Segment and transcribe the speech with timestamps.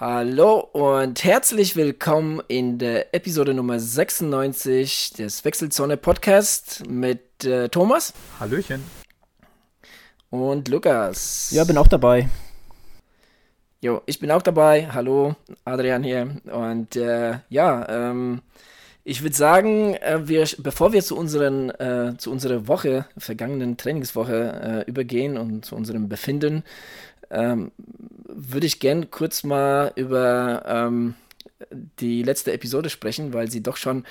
[0.00, 8.14] Hallo und herzlich willkommen in der Episode Nummer 96 des Wechselzone Podcast mit äh, Thomas.
[8.38, 8.84] Hallöchen.
[10.30, 11.50] Und Lukas.
[11.50, 12.28] Ja, bin auch dabei.
[13.80, 14.86] Jo, ich bin auch dabei.
[14.86, 15.34] Hallo,
[15.64, 16.28] Adrian hier.
[16.44, 18.42] Und äh, ja, ähm,
[19.02, 24.84] ich würde sagen, äh, wir, bevor wir zu, unseren, äh, zu unserer Woche, vergangenen Trainingswoche
[24.86, 26.62] äh, übergehen und zu unserem Befinden,
[27.30, 27.72] ähm,
[28.24, 31.14] würde ich gern kurz mal über ähm,
[32.00, 34.04] die letzte Episode sprechen, weil sie doch schon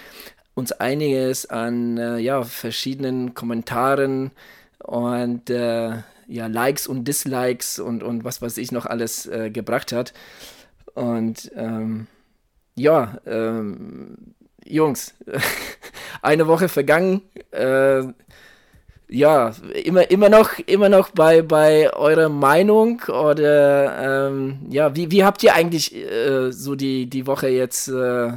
[0.53, 4.31] uns einiges an äh, ja, verschiedenen Kommentaren
[4.80, 9.91] und äh, ja, Likes und Dislikes und, und was weiß ich noch alles äh, gebracht
[9.91, 10.13] hat.
[10.94, 12.08] Und ähm,
[12.75, 14.17] ja, ähm,
[14.66, 15.13] Jungs,
[16.22, 17.22] eine Woche vergangen.
[19.09, 19.53] Ja,
[19.86, 25.44] immer, immer noch, immer noch bei, bei eurer Meinung oder ähm, ja, wie, wie habt
[25.44, 28.33] ihr eigentlich äh, so die, die Woche jetzt äh,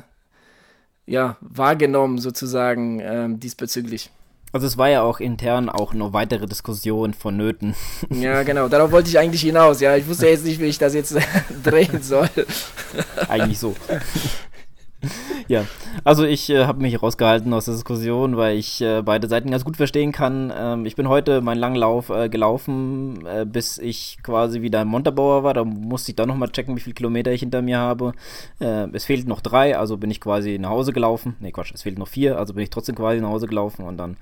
[1.07, 4.11] ja, wahrgenommen sozusagen ähm, diesbezüglich?
[4.53, 7.75] Also es war ja auch intern auch noch weitere Diskussion vonnöten.
[8.11, 9.81] Ja, genau, darauf wollte ich eigentlich hinaus.
[9.81, 11.17] Ja, ich wusste jetzt nicht, wie ich das jetzt
[11.65, 12.29] drehen soll.
[13.29, 13.75] Eigentlich so.
[15.49, 15.65] Ja,
[16.05, 19.65] also ich äh, habe mich rausgehalten aus der Diskussion, weil ich äh, beide Seiten ganz
[19.65, 20.53] gut verstehen kann.
[20.55, 24.89] Ähm, ich bin heute meinen langen Lauf äh, gelaufen, äh, bis ich quasi wieder im
[24.89, 25.55] Montabaur war.
[25.55, 28.13] Da musste ich dann nochmal checken, wie viele Kilometer ich hinter mir habe.
[28.61, 31.37] Äh, es fehlt noch drei, also bin ich quasi nach Hause gelaufen.
[31.41, 33.97] Ne, Quatsch, es fehlt noch vier, also bin ich trotzdem quasi nach Hause gelaufen und
[33.97, 34.17] dann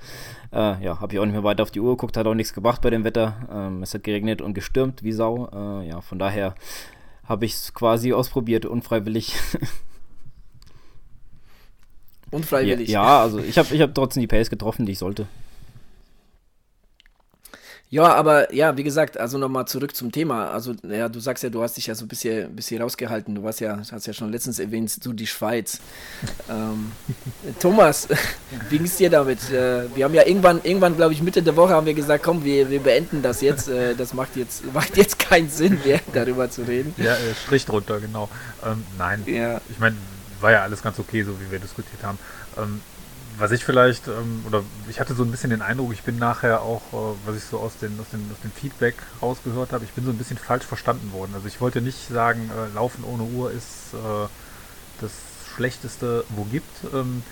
[0.52, 2.54] äh, ja, habe ich auch nicht mehr weiter auf die Uhr geguckt, hat auch nichts
[2.54, 3.36] gebracht bei dem Wetter.
[3.52, 5.48] Ähm, es hat geregnet und gestürmt wie Sau.
[5.86, 6.54] ja, von daher
[7.24, 9.34] habe ich es quasi ausprobiert, unfreiwillig.
[12.30, 12.88] Unfreiwillig.
[12.88, 15.26] Ja, ja also ich habe ich hab trotzdem die Pace getroffen, die ich sollte.
[17.90, 20.50] Ja, aber ja, wie gesagt, also nochmal zurück zum Thema.
[20.50, 23.34] Also, ja, du sagst ja, du hast dich ja so ein bisschen, bisschen rausgehalten.
[23.34, 25.80] Du warst ja, hast ja schon letztens erwähnt, du die Schweiz.
[26.50, 26.92] ähm,
[27.58, 28.08] Thomas,
[28.68, 29.50] wie ging es dir damit?
[29.50, 32.44] Äh, wir haben ja irgendwann, irgendwann, glaube ich, Mitte der Woche haben wir gesagt, komm,
[32.44, 33.68] wir, wir beenden das jetzt.
[33.68, 36.94] Äh, das macht jetzt, macht jetzt keinen Sinn mehr, darüber zu reden.
[36.98, 38.28] Ja, äh, Strich drunter, genau.
[38.66, 39.62] Ähm, nein, ja.
[39.70, 39.96] ich meine,
[40.40, 42.18] war ja alles ganz okay, so wie wir diskutiert haben.
[42.56, 42.80] Ähm,
[43.38, 46.62] was ich vielleicht, ähm, oder ich hatte so ein bisschen den Eindruck, ich bin nachher
[46.62, 49.92] auch, äh, was ich so aus, den, aus, den, aus dem Feedback rausgehört habe, ich
[49.92, 51.32] bin so ein bisschen falsch verstanden worden.
[51.34, 54.28] Also ich wollte nicht sagen, äh, Laufen ohne Uhr ist äh,
[55.00, 55.12] das
[55.54, 57.22] Schlechteste, wo gibt, ähm,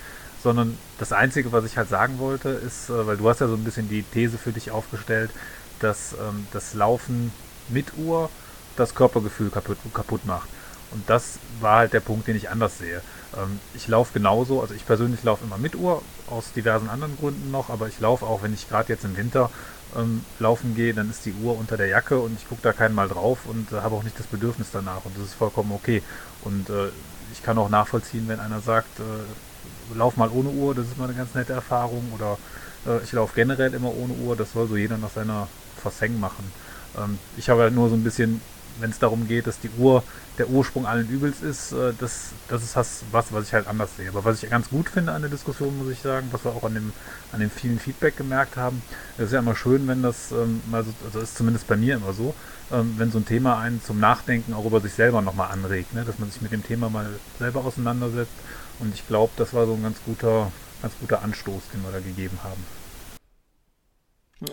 [0.41, 3.55] sondern das Einzige, was ich halt sagen wollte, ist, äh, weil du hast ja so
[3.55, 5.31] ein bisschen die These für dich aufgestellt,
[5.79, 7.31] dass ähm, das Laufen
[7.67, 8.29] mit Uhr
[8.77, 10.47] das Körpergefühl kaputt, kaputt macht.
[10.91, 13.01] Und das war halt der Punkt, den ich anders sehe.
[13.35, 17.51] Ähm, ich laufe genauso, also ich persönlich laufe immer mit Uhr, aus diversen anderen Gründen
[17.51, 19.49] noch, aber ich laufe auch, wenn ich gerade jetzt im Winter
[19.95, 22.95] ähm, laufen gehe, dann ist die Uhr unter der Jacke und ich gucke da keinen
[22.95, 26.01] Mal drauf und äh, habe auch nicht das Bedürfnis danach und das ist vollkommen okay.
[26.43, 26.89] Und äh,
[27.31, 31.05] ich kann auch nachvollziehen, wenn einer sagt, äh, lauf mal ohne Uhr, das ist mal
[31.05, 32.37] eine ganz nette Erfahrung oder
[32.85, 35.47] äh, ich laufe generell immer ohne Uhr, das soll so jeder nach seiner
[35.81, 36.51] Verseng machen.
[36.97, 38.41] Ähm, ich habe ja nur so ein bisschen
[38.79, 40.03] wenn es darum geht, dass die Uhr
[40.37, 42.75] der Ursprung allen Übels ist, äh, das, das ist
[43.11, 44.09] was, was ich halt anders sehe.
[44.09, 46.63] Aber was ich ganz gut finde an der Diskussion, muss ich sagen, was wir auch
[46.63, 46.93] an dem,
[47.31, 48.81] an dem vielen Feedback gemerkt haben,
[49.17, 52.13] ist ja immer schön, wenn das ähm, mal so, also ist zumindest bei mir immer
[52.13, 52.33] so,
[52.71, 56.03] ähm, wenn so ein Thema einen zum Nachdenken auch über sich selber nochmal anregt, ne?
[56.05, 57.07] dass man sich mit dem Thema mal
[57.39, 58.31] selber auseinandersetzt.
[58.79, 61.99] Und ich glaube, das war so ein ganz guter, ganz guter Anstoß, den wir da
[61.99, 62.63] gegeben haben.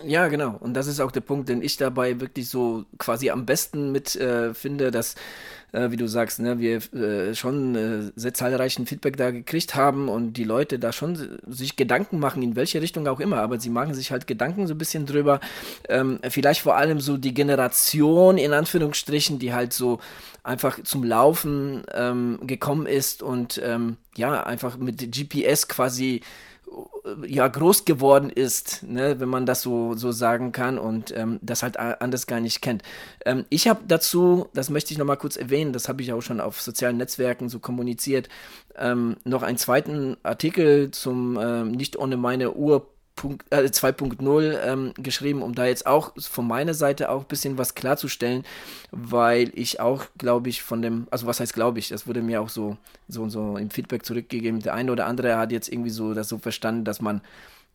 [0.03, 0.57] Ja, genau.
[0.59, 4.15] Und das ist auch der Punkt, den ich dabei wirklich so quasi am besten mit
[4.15, 5.13] äh, finde, dass,
[5.75, 10.07] äh, wie du sagst, ne, wir äh, schon äh, sehr zahlreichen Feedback da gekriegt haben
[10.07, 13.69] und die Leute da schon sich Gedanken machen, in welche Richtung auch immer, aber sie
[13.69, 15.39] machen sich halt Gedanken so ein bisschen drüber.
[15.89, 19.99] Ähm, vielleicht vor allem so die Generation in Anführungsstrichen, die halt so
[20.43, 26.21] einfach zum Laufen ähm, gekommen ist und ähm, ja, einfach mit GPS quasi
[27.27, 31.63] ja groß geworden ist, ne, wenn man das so, so sagen kann und ähm, das
[31.63, 32.83] halt anders gar nicht kennt.
[33.25, 36.41] Ähm, ich habe dazu, das möchte ich nochmal kurz erwähnen, das habe ich auch schon
[36.41, 38.29] auf sozialen Netzwerken so kommuniziert,
[38.77, 42.87] ähm, noch einen zweiten Artikel zum ähm, Nicht ohne meine Uhr
[43.49, 47.75] äh, 2.0 ähm, geschrieben, um da jetzt auch von meiner Seite auch ein bisschen was
[47.75, 48.43] klarzustellen,
[48.91, 52.41] weil ich auch, glaube ich, von dem, also was heißt glaube ich, das wurde mir
[52.41, 52.77] auch so,
[53.07, 54.59] so, so im Feedback zurückgegeben.
[54.59, 57.21] Der eine oder andere hat jetzt irgendwie so das so verstanden, dass man,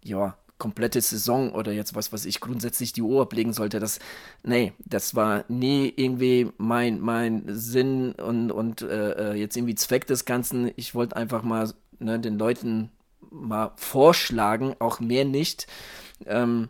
[0.02, 3.98] ja, komplette Saison oder jetzt was, was ich grundsätzlich die Uhr ablegen sollte, das,
[4.44, 10.06] nee, das war nie irgendwie mein, mein Sinn und, und äh, äh jetzt irgendwie Zweck
[10.06, 10.70] des Ganzen.
[10.76, 12.90] Ich wollte einfach mal ne, den Leuten
[13.30, 15.66] mal vorschlagen, auch mehr nicht.
[16.26, 16.68] Ähm,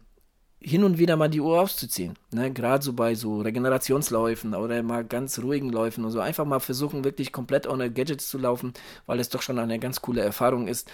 [0.63, 2.15] hin und wieder mal die Uhr auszuziehen.
[2.33, 2.53] Ne?
[2.53, 6.21] Gerade so bei so Regenerationsläufen oder mal ganz ruhigen Läufen und so.
[6.21, 8.75] Einfach mal versuchen, wirklich komplett ohne Gadgets zu laufen,
[9.07, 10.91] weil es doch schon eine ganz coole Erfahrung ist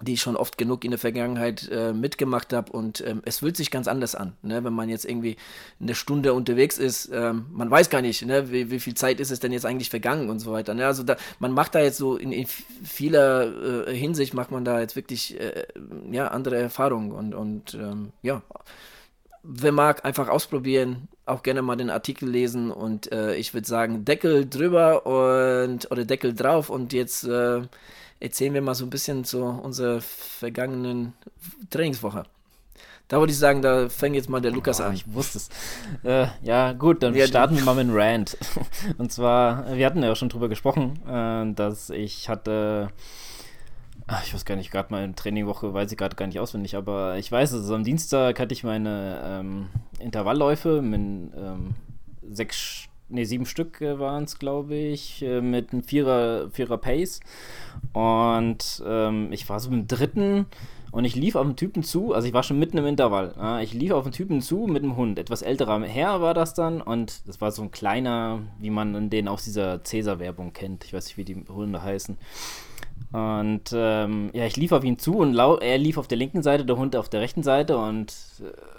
[0.00, 3.56] die ich schon oft genug in der Vergangenheit äh, mitgemacht habe und ähm, es fühlt
[3.56, 4.62] sich ganz anders an, ne?
[4.62, 5.36] wenn man jetzt irgendwie
[5.80, 8.52] eine Stunde unterwegs ist, ähm, man weiß gar nicht, ne?
[8.52, 10.74] wie, wie, viel Zeit ist es denn jetzt eigentlich vergangen und so weiter.
[10.74, 10.86] Ne?
[10.86, 14.80] Also da, man macht da jetzt so in, in vieler äh, Hinsicht macht man da
[14.80, 15.66] jetzt wirklich äh,
[16.12, 18.42] ja andere Erfahrungen und, und ähm, ja,
[19.42, 24.04] wer mag, einfach ausprobieren, auch gerne mal den Artikel lesen und äh, ich würde sagen
[24.04, 27.62] Deckel drüber und oder Deckel drauf und jetzt äh,
[28.20, 31.12] erzählen wir mal so ein bisschen zu unserer vergangenen
[31.70, 32.24] Trainingswoche.
[33.08, 34.92] Da würde ich sagen, da fängt jetzt mal der Lukas oh, an.
[34.92, 35.48] Ich wusste es.
[36.04, 38.36] Äh, ja, gut, dann ja, starten wir mal mit einem Rant.
[38.98, 42.90] Und zwar, wir hatten ja auch schon drüber gesprochen, äh, dass ich hatte.
[44.06, 47.18] Ach, ich weiß gar nicht, gerade meine Trainingwoche weiß ich gerade gar nicht auswendig, aber
[47.18, 49.68] ich weiß, also am Dienstag hatte ich meine ähm,
[49.98, 51.74] Intervallläufe mit ähm,
[52.30, 57.20] sechs ne, sieben Stück äh, waren es, glaube ich, äh, mit einem Vierer, Vierer Pace.
[57.92, 60.46] Und ähm, ich war so im dritten
[60.90, 63.34] und ich lief auf den Typen zu, also ich war schon mitten im Intervall.
[63.36, 65.18] Ja, ich lief auf den Typen zu mit dem Hund.
[65.18, 69.28] Etwas älterer Herr war das dann und das war so ein kleiner, wie man den
[69.28, 70.84] aus dieser Cäsar-Werbung kennt.
[70.84, 72.16] Ich weiß nicht, wie die Hunde heißen.
[73.12, 76.64] Und ähm, ja, ich lief auf ihn zu und er lief auf der linken Seite,
[76.64, 78.77] der Hund auf der rechten Seite und äh,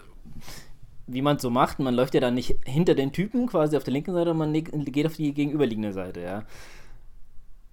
[1.11, 3.83] wie man es so macht, man läuft ja dann nicht hinter den Typen quasi auf
[3.83, 6.43] der linken Seite, man geht auf die gegenüberliegende Seite, ja.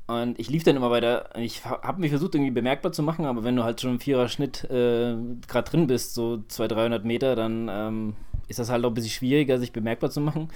[0.06, 1.30] Und ich lief dann immer weiter.
[1.36, 4.64] Ich habe mich versucht, irgendwie bemerkbar zu machen, aber wenn du halt schon im Vierer-Schnitt
[4.70, 5.16] äh,
[5.48, 8.16] gerade drin bist, so 200, 300 Meter, dann ähm,
[8.46, 10.48] ist das halt auch ein bisschen schwieriger, sich bemerkbar zu machen.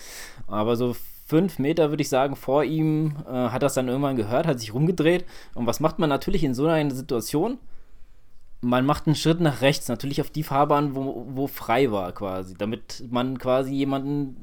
[0.47, 0.95] Aber so
[1.27, 4.73] fünf Meter, würde ich sagen, vor ihm äh, hat das dann irgendwann gehört, hat sich
[4.73, 5.25] rumgedreht.
[5.55, 7.59] Und was macht man natürlich in so einer Situation?
[8.61, 12.55] Man macht einen Schritt nach rechts, natürlich auf die Fahrbahn, wo, wo frei war quasi,
[12.55, 14.37] damit man quasi jemanden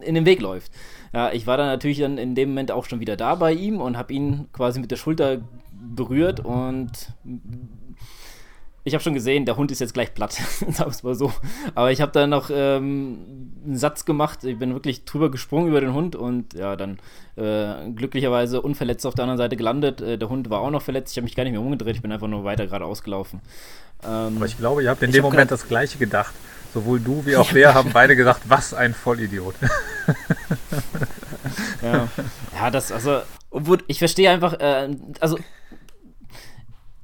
[0.00, 0.72] in den Weg läuft.
[1.12, 3.80] Ja, ich war dann natürlich dann in dem Moment auch schon wieder da bei ihm
[3.80, 5.40] und habe ihn quasi mit der Schulter
[5.72, 7.12] berührt und
[8.84, 11.32] ich habe schon gesehen, der Hund ist jetzt gleich platt, sagen wir es mal so.
[11.74, 15.80] Aber ich habe dann noch ähm, einen Satz gemacht, ich bin wirklich drüber gesprungen über
[15.80, 16.98] den Hund und ja, dann
[17.36, 20.02] äh, glücklicherweise unverletzt auf der anderen Seite gelandet.
[20.02, 22.02] Äh, der Hund war auch noch verletzt, ich habe mich gar nicht mehr umgedreht, ich
[22.02, 23.40] bin einfach nur weiter geradeaus gelaufen.
[24.04, 26.34] Ähm, Aber ich glaube, ihr habt in dem Moment das Gleiche gedacht.
[26.74, 29.54] Sowohl du wie auch Lea haben beide gesagt, was ein Vollidiot.
[31.82, 32.08] ja.
[32.54, 33.20] ja, das, also,
[33.86, 35.38] ich verstehe einfach, äh, also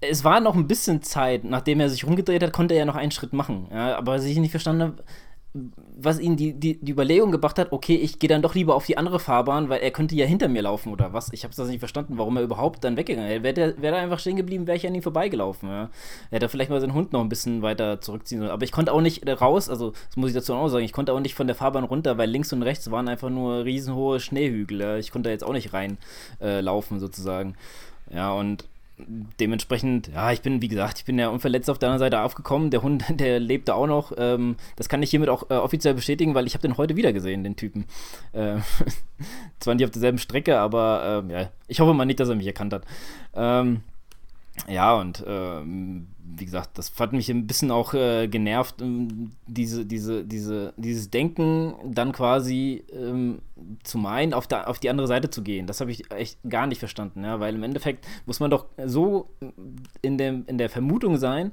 [0.01, 2.97] es war noch ein bisschen Zeit, nachdem er sich rumgedreht hat, konnte er ja noch
[2.97, 3.69] einen Schritt machen.
[3.71, 5.03] Ja, aber was ich nicht verstanden habe,
[5.53, 8.87] was ihn die, die, die Überlegung gebracht hat, okay, ich gehe dann doch lieber auf
[8.87, 11.33] die andere Fahrbahn, weil er könnte ja hinter mir laufen oder was.
[11.33, 13.43] Ich habe das nicht verstanden, warum er überhaupt dann weggegangen ist.
[13.43, 15.69] Wäre wär er einfach stehen geblieben, wäre ich an ihm vorbeigelaufen.
[15.69, 15.83] Ja.
[16.31, 18.53] Er hätte vielleicht mal seinen Hund noch ein bisschen weiter zurückziehen sollen.
[18.53, 21.13] Aber ich konnte auch nicht raus, also das muss ich dazu auch sagen, ich konnte
[21.13, 24.81] auch nicht von der Fahrbahn runter, weil links und rechts waren einfach nur riesenhohe Schneehügel.
[24.81, 24.97] Ja.
[24.99, 27.57] Ich konnte da jetzt auch nicht reinlaufen äh, sozusagen.
[28.13, 28.67] Ja, und
[29.39, 32.71] dementsprechend, ja, ich bin, wie gesagt, ich bin ja unverletzt auf der anderen Seite aufgekommen.
[32.71, 34.13] Der Hund, der lebte auch noch.
[34.17, 37.13] Ähm, das kann ich hiermit auch äh, offiziell bestätigen, weil ich habe den heute wieder
[37.13, 37.85] gesehen, den Typen.
[38.33, 38.59] Äh,
[39.61, 42.47] zwar nicht auf derselben Strecke, aber äh, ja, ich hoffe mal nicht, dass er mich
[42.47, 42.85] erkannt hat.
[43.35, 43.81] Ähm,
[44.69, 49.85] ja, und ähm, wie gesagt, das hat mich ein bisschen auch äh, genervt, ähm, diese,
[49.85, 53.41] diese, diese, dieses Denken dann quasi ähm,
[53.83, 55.67] zu meinen, auf, auf die andere Seite zu gehen.
[55.67, 59.29] Das habe ich echt gar nicht verstanden, ja, weil im Endeffekt muss man doch so
[60.03, 61.53] in, dem, in der Vermutung sein,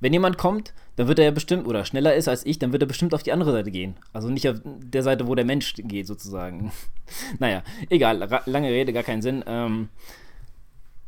[0.00, 2.82] wenn jemand kommt, dann wird er ja bestimmt, oder schneller ist als ich, dann wird
[2.82, 3.94] er bestimmt auf die andere Seite gehen.
[4.12, 6.72] Also nicht auf der Seite, wo der Mensch geht, sozusagen.
[7.38, 9.44] naja, egal, lange Rede, gar keinen Sinn.
[9.46, 9.90] Ähm,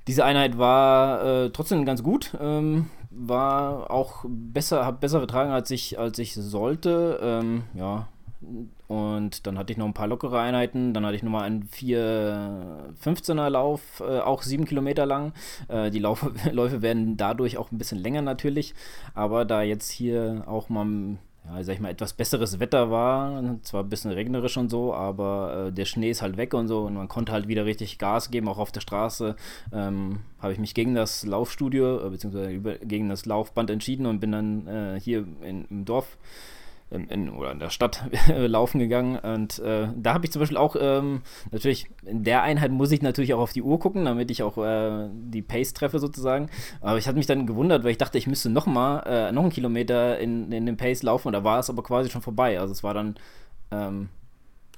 [0.06, 2.36] diese Einheit war äh, trotzdem ganz gut.
[2.40, 7.18] Ähm, war auch besser, habe besser getragen, als ich, als ich sollte.
[7.22, 8.08] Ähm, ja.
[8.88, 10.92] Und dann hatte ich noch ein paar lockere Einheiten.
[10.92, 15.32] Dann hatte ich nochmal einen 4-15er Lauf, äh, auch sieben Kilometer lang.
[15.68, 18.74] Äh, die Lauf Läufe werden dadurch auch ein bisschen länger natürlich.
[19.14, 23.58] Aber da jetzt hier auch mal ja, sag ich mal, etwas besseres Wetter war.
[23.62, 26.82] Zwar ein bisschen regnerisch und so, aber äh, der Schnee ist halt weg und so
[26.82, 29.36] und man konnte halt wieder richtig Gas geben, auch auf der Straße.
[29.72, 34.32] Ähm, Habe ich mich gegen das Laufstudio, äh, beziehungsweise gegen das Laufband entschieden und bin
[34.32, 36.16] dann äh, hier in, im Dorf
[36.90, 39.18] in, in, oder in der Stadt laufen gegangen.
[39.18, 43.02] Und äh, da habe ich zum Beispiel auch, ähm, natürlich, in der Einheit muss ich
[43.02, 46.50] natürlich auch auf die Uhr gucken, damit ich auch äh, die Pace treffe sozusagen.
[46.80, 49.42] Aber ich hatte mich dann gewundert, weil ich dachte, ich müsste noch mal, äh, noch
[49.42, 52.60] einen Kilometer in, in den Pace laufen und da war es aber quasi schon vorbei.
[52.60, 53.16] Also es war dann,
[53.70, 54.08] ähm,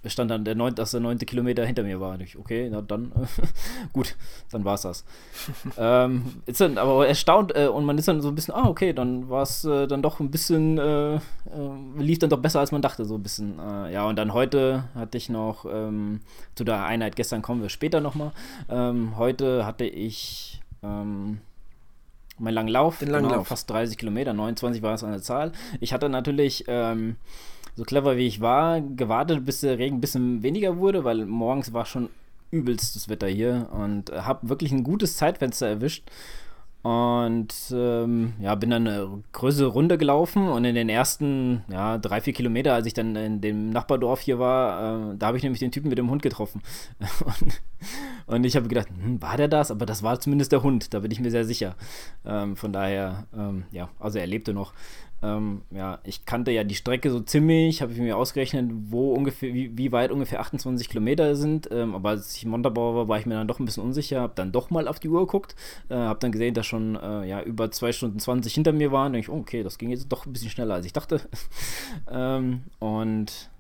[0.09, 2.21] stand dann, der neun, dass der neunte Kilometer hinter mir war.
[2.21, 3.13] Ich, okay, na dann,
[3.93, 4.17] gut,
[4.51, 5.05] dann war es das.
[5.79, 8.93] ähm, ist dann aber erstaunt äh, und man ist dann so ein bisschen, ah, okay,
[8.93, 11.21] dann war es äh, dann doch ein bisschen, äh, äh,
[11.99, 13.59] lief dann doch besser, als man dachte, so ein bisschen.
[13.59, 16.21] Äh, ja, und dann heute hatte ich noch, ähm,
[16.55, 18.33] zu der Einheit gestern kommen wir später nochmal.
[18.69, 21.41] Ähm, heute hatte ich, ähm,
[22.39, 23.49] mein langen Lauf, Den langen genau, Lauf.
[23.49, 25.53] fast 30 Kilometer, 29 war es an der Zahl.
[25.81, 27.17] Ich hatte natürlich, ähm,
[27.77, 31.73] so clever wie ich war, gewartet, bis der Regen ein bisschen weniger wurde, weil morgens
[31.73, 32.09] war schon
[32.51, 36.05] übelstes Wetter hier und habe wirklich ein gutes Zeitfenster erwischt.
[36.83, 42.21] Und ähm, ja, bin dann eine größere Runde gelaufen und in den ersten ja, drei,
[42.21, 45.59] vier Kilometer, als ich dann in dem Nachbardorf hier war, äh, da habe ich nämlich
[45.59, 46.63] den Typen mit dem Hund getroffen.
[47.25, 47.61] und,
[48.27, 49.71] und ich habe gedacht, hm, war der das?
[49.71, 51.77] Aber das war zumindest der Hund, da bin ich mir sehr sicher.
[52.25, 54.73] Ähm, von daher, ähm, ja, also er lebte noch.
[55.23, 59.55] Ähm, ja, ich kannte ja die Strecke so ziemlich, habe ich mir ausgerechnet, wo ungefähr,
[59.55, 61.69] wie, wie weit ungefähr 28 Kilometer sind.
[61.71, 64.21] Ähm, aber als ich in Montabaur war, war ich mir dann doch ein bisschen unsicher,
[64.21, 65.57] habe dann doch mal auf die Uhr geguckt,
[65.89, 69.15] äh, habe dann gesehen, dass schon äh, ja, über 2 Stunden 20 hinter mir waren.
[69.15, 71.21] Und ich, oh, okay, das ging jetzt doch ein bisschen schneller, als ich dachte.
[72.11, 73.51] ähm, und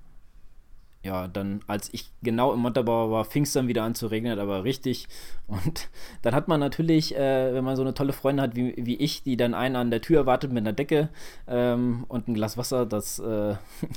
[1.07, 4.41] ja, dann, als ich genau im Montabaur war, fing es dann wieder an zu regnen,
[4.41, 5.07] aber richtig.
[5.47, 5.89] Und
[6.23, 9.23] dann hat man natürlich, äh, wenn man so eine tolle Freundin hat wie, wie ich,
[9.23, 11.09] die dann einen an der Tür erwartet mit einer Decke
[11.47, 13.21] ähm, und ein Glas Wasser, das.
[13.21, 13.55] Äh,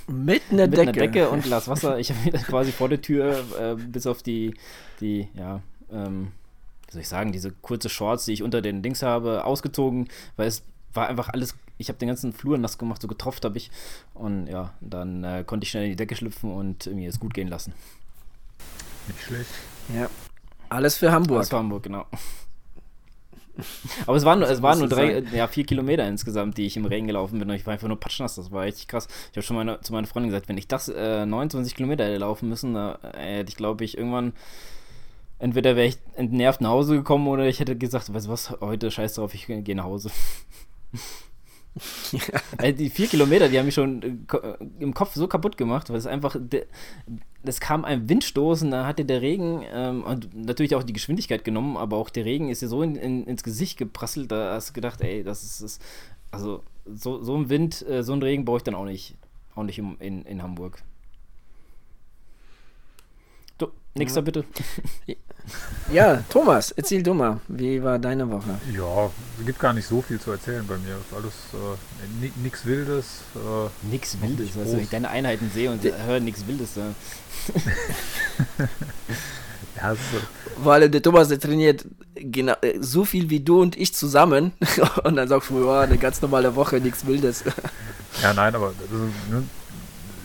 [0.07, 0.81] mit einer mit Decke.
[0.81, 1.97] einer Decke und Glas Wasser.
[1.97, 4.53] Ich habe quasi vor der Tür, äh, bis auf die,
[5.01, 5.61] die, ja,
[5.91, 6.31] ähm,
[6.87, 10.47] wie soll ich sagen, diese kurze Shorts, die ich unter den Dings habe, ausgezogen, weil
[10.47, 10.63] es
[10.93, 13.71] war einfach alles, ich habe den ganzen Flur nass gemacht, so getropft habe ich.
[14.13, 17.33] Und ja, dann äh, konnte ich schnell in die Decke schlüpfen und mir es gut
[17.33, 17.73] gehen lassen.
[19.07, 19.49] Nicht schlecht.
[19.95, 20.07] Ja.
[20.69, 21.39] Alles für Hamburg.
[21.39, 22.05] Das war Hamburg, genau.
[24.05, 26.85] Aber es waren, nur- es waren nur drei, ja, vier Kilometer insgesamt, die ich im
[26.85, 27.49] Regen gelaufen bin.
[27.49, 28.35] Und ich war einfach nur patschnass.
[28.35, 29.07] Das war richtig krass.
[29.31, 32.17] Ich habe schon meine, zu meiner Freundin gesagt, wenn ich das äh, 29 Kilometer hätte
[32.17, 34.33] laufen müssen, da äh, hätte ich, glaube ich, irgendwann
[35.39, 38.91] entweder wäre ich entnervt nach Hause gekommen oder ich hätte gesagt, weißt du was, heute
[38.91, 40.11] scheiß drauf, ich gehe nach Hause.
[42.57, 45.89] Äh, Die vier Kilometer, die haben mich schon äh, äh, im Kopf so kaputt gemacht,
[45.89, 46.35] weil es einfach,
[47.43, 51.43] es kam ein Windstoß und da hatte der Regen ähm, und natürlich auch die Geschwindigkeit
[51.43, 54.69] genommen, aber auch der Regen ist dir so in, in, ins Gesicht geprasselt, da hast
[54.69, 55.79] du gedacht, ey, das ist, das,
[56.31, 59.15] also so, so ein Wind, äh, so ein Regen brauche ich dann auch nicht,
[59.55, 60.81] auch nicht in, in Hamburg.
[63.59, 64.25] So, nächster Ja.
[64.25, 64.45] bitte.
[65.91, 68.59] Ja, Thomas, erzähl du mal, wie war deine Woche?
[68.71, 70.95] Ja, es gibt gar nicht so viel zu erzählen bei mir.
[70.97, 73.05] Ist alles äh, ni- nix Wildes.
[73.35, 76.75] Äh, Nix Noch Wildes, also wenn ich deine Einheiten sehe und höre nix Wildes
[79.77, 83.77] ja, ist, äh, Vor allem der Thomas, der trainiert genau, so viel wie du und
[83.77, 84.51] ich zusammen.
[85.03, 87.43] und dann sagst du, ja, eine ganz normale Woche, nichts Wildes.
[88.21, 89.09] ja, nein, aber also,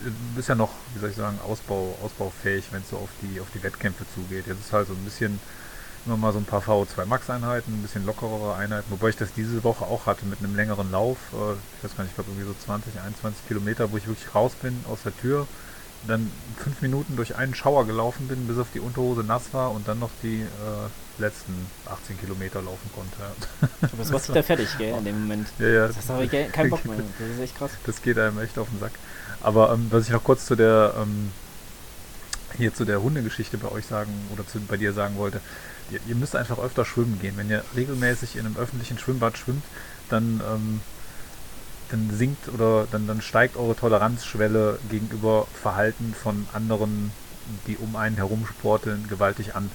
[0.09, 3.39] du bist ja noch, wie soll ich sagen, Ausbau, ausbaufähig, wenn es so auf die,
[3.39, 4.47] auf die Wettkämpfe zugeht.
[4.47, 5.39] Jetzt ist halt so ein bisschen
[6.05, 9.63] immer mal so ein paar VO2 Max-Einheiten, ein bisschen lockerere Einheiten, wobei ich das diese
[9.63, 11.17] Woche auch hatte mit einem längeren Lauf.
[11.33, 14.33] Äh, ich weiß gar nicht, ich glaube irgendwie so 20, 21 Kilometer, wo ich wirklich
[14.35, 15.47] raus bin aus der Tür,
[16.07, 19.87] dann fünf Minuten durch einen Schauer gelaufen bin, bis auf die Unterhose nass war und
[19.87, 21.53] dann noch die äh, letzten
[21.87, 23.15] 18 Kilometer laufen konnte.
[23.19, 23.89] ja.
[23.91, 25.47] Aber es war da fertig, gell, in dem Moment.
[25.59, 26.97] Ja, ja, Das hast aber keinen Bock mehr.
[27.19, 27.71] Das ist echt krass.
[27.85, 28.91] das geht einem echt auf den Sack.
[29.45, 31.31] Aber ähm, was ich noch kurz zu der ähm,
[32.57, 35.39] hier zu der Hundegeschichte bei euch sagen oder zu, bei dir sagen wollte,
[35.91, 37.37] ihr, ihr müsst einfach öfter schwimmen gehen.
[37.37, 39.63] Wenn ihr regelmäßig in einem öffentlichen Schwimmbad schwimmt,
[40.09, 40.81] dann, ähm,
[41.91, 47.11] dann sinkt oder dann, dann steigt eure Toleranzschwelle gegenüber Verhalten von anderen,
[47.67, 49.69] die um einen herum sporteln, gewaltig an.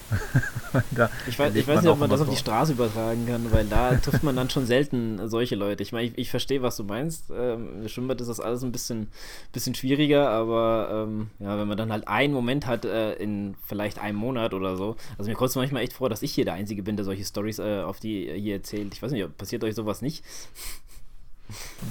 [0.91, 3.67] da Ich weiß, ich weiß nicht, ob man das auf die Straße übertragen kann, weil
[3.67, 5.83] da trifft man dann schon selten solche Leute.
[5.83, 7.31] Ich meine, ich, ich verstehe, was du meinst.
[7.31, 9.09] Ähm, Im Schwimmbad ist das alles ein bisschen,
[9.53, 13.99] bisschen schwieriger, aber ähm, ja, wenn man dann halt einen Moment hat äh, in vielleicht
[13.99, 14.97] einem Monat oder so.
[15.19, 17.25] Also mir kommt es manchmal echt vor, dass ich hier der Einzige bin, der solche
[17.25, 18.95] Stories äh, auf die ihr hier erzählt.
[18.95, 20.25] Ich weiß nicht, passiert euch sowas nicht?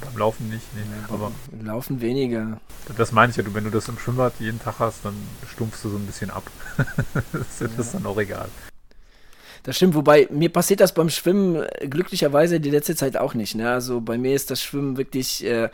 [0.02, 1.32] Beim Laufen nicht, nee, aber
[1.64, 2.60] Laufen weniger.
[2.98, 5.16] Das meine ich ja, du, wenn du das im Schwimmbad jeden Tag hast, dann
[5.52, 6.44] stumpfst du so ein bisschen ab.
[7.32, 8.50] das ist das dann auch egal.
[9.64, 13.56] Das stimmt, wobei mir passiert das beim Schwimmen äh, glücklicherweise die letzte Zeit auch nicht.
[13.56, 13.70] Ne?
[13.70, 15.70] Also bei mir ist das Schwimmen wirklich, äh,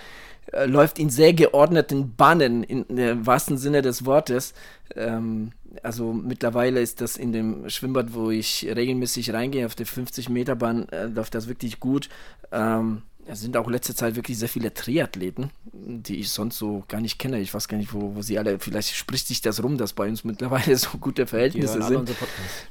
[0.52, 4.54] äh, läuft in sehr geordneten Bahnen, in, im wahrsten Sinne des Wortes.
[4.96, 5.52] Ähm,
[5.84, 11.06] also mittlerweile ist das in dem Schwimmbad, wo ich regelmäßig reingehe, auf der 50-Meter-Bahn, äh,
[11.06, 12.10] läuft das wirklich gut.
[12.52, 17.02] Ähm, es sind auch letzte Zeit wirklich sehr viele Triathleten, die ich sonst so gar
[17.02, 17.40] nicht kenne.
[17.40, 20.08] Ich weiß gar nicht, wo, wo sie alle, vielleicht spricht sich das rum, dass bei
[20.08, 21.98] uns mittlerweile so gute Die Verhältnisse alle sind.
[21.98, 22.66] unsere Podcasts.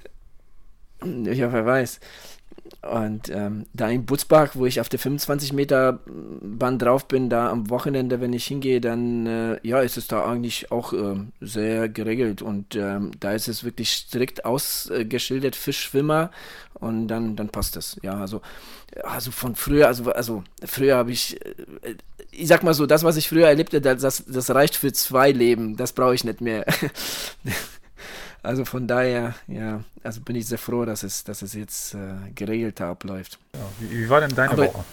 [1.39, 2.01] Ja, wer weiß.
[2.83, 7.51] Und ähm, da in Butzbach, wo ich auf der 25 Meter Bahn drauf bin, da
[7.51, 11.89] am Wochenende, wenn ich hingehe, dann äh, ja, ist es da eigentlich auch äh, sehr
[11.89, 16.31] geregelt und ähm, da ist es wirklich strikt ausgeschildert für Schwimmer
[16.75, 17.97] und dann, dann passt es.
[18.03, 18.43] Ja, also,
[19.03, 21.97] also von früher, also, also früher habe ich, äh,
[22.31, 25.77] ich sag mal so, das, was ich früher erlebte, das, das reicht für zwei Leben,
[25.77, 26.67] das brauche ich nicht mehr.
[28.45, 32.31] Also von daher, ja, also bin ich sehr froh, dass es, dass es jetzt äh,
[32.35, 33.39] geregelter abläuft.
[33.55, 34.85] Ja, wie, wie, war denn deine Aber, Woche?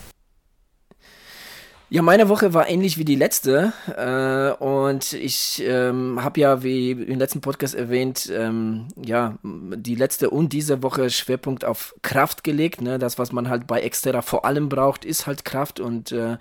[1.94, 3.74] Ja, meine Woche war ähnlich wie die letzte.
[3.98, 10.30] Äh, und ich ähm, habe ja, wie im letzten Podcast erwähnt, ähm, ja, die letzte
[10.30, 12.82] und diese Woche Schwerpunkt auf Kraft gelegt.
[12.82, 12.98] Ne?
[12.98, 15.82] Das, was man halt bei Exterra vor allem braucht, ist halt Kraft.
[15.82, 16.38] Und äh,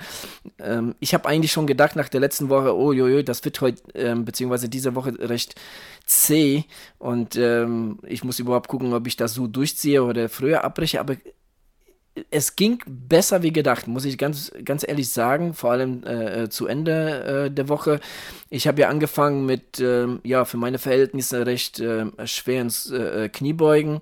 [0.61, 3.83] ähm, ich habe eigentlich schon gedacht nach der letzten Woche, oh jojo, das wird heute,
[3.97, 5.57] ähm, beziehungsweise diese Woche recht
[6.07, 6.62] zäh.
[6.99, 11.00] Und ähm, ich muss überhaupt gucken, ob ich das so durchziehe oder früher abbreche.
[11.00, 11.16] Aber
[12.30, 16.66] es ging besser wie gedacht, muss ich ganz, ganz ehrlich sagen, vor allem äh, zu
[16.66, 18.00] Ende äh, der Woche.
[18.48, 24.00] Ich habe ja angefangen mit, äh, ja, für meine Verhältnisse recht äh, schweren äh, Kniebeugen.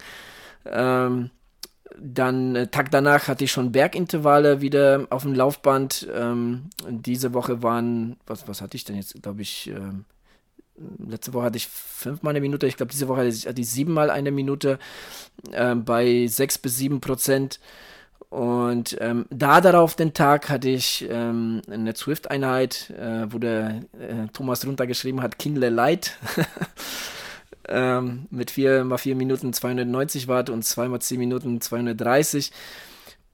[0.67, 1.31] Ähm,
[2.01, 6.09] dann äh, Tag danach hatte ich schon Bergintervalle wieder auf dem Laufband.
[6.15, 10.05] Ähm, diese Woche waren, was, was hatte ich denn jetzt, glaube ich, ähm,
[11.07, 13.71] letzte Woche hatte ich fünfmal eine Minute, ich glaube, diese Woche hatte ich, hatte ich
[13.71, 14.79] siebenmal eine Minute
[15.53, 17.61] äh, bei sechs bis sieben Prozent.
[18.31, 24.29] Und ähm, da darauf den Tag hatte ich ähm, eine Swift-Einheit, äh, wo der äh,
[24.33, 26.19] Thomas runtergeschrieben hat, Kindle Light.
[27.69, 32.53] ähm, mit 4 mal 4 Minuten 290 Watt und 2 mal 10 Minuten 230.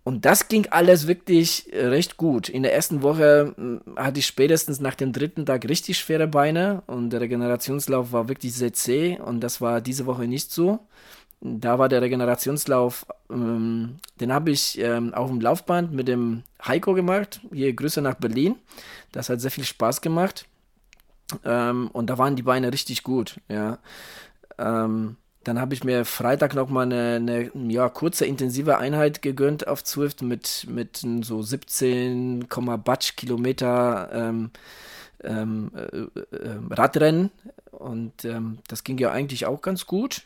[0.04, 2.50] Und das ging alles wirklich recht gut.
[2.50, 6.82] In der ersten Woche hm, hatte ich spätestens nach dem dritten Tag richtig schwere Beine
[6.86, 10.78] und der Regenerationslauf war wirklich sehr zäh und das war diese Woche nicht so.
[11.46, 16.94] Da war der Regenerationslauf, ähm, den habe ich ähm, auf dem Laufband mit dem Heiko
[16.94, 17.42] gemacht.
[17.52, 18.56] Hier Grüße nach Berlin.
[19.12, 20.46] Das hat sehr viel Spaß gemacht.
[21.44, 23.76] Ähm, und da waren die Beine richtig gut, ja.
[24.56, 29.84] Ähm, dann habe ich mir Freitag nochmal eine, eine ja, kurze, intensive Einheit gegönnt auf
[29.84, 32.46] Zwift mit, mit so 17,
[32.82, 34.50] Batsch Kilometer ähm,
[35.22, 37.30] ähm, äh, äh, Radrennen.
[37.70, 38.26] Und
[38.68, 40.22] das ging ja eigentlich auch ganz gut.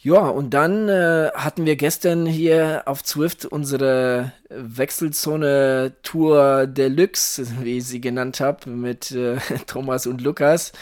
[0.00, 7.78] Ja, und dann äh, hatten wir gestern hier auf Zwift unsere Wechselzone Tour Deluxe, wie
[7.78, 10.72] ich sie genannt habe, mit äh, Thomas und Lukas.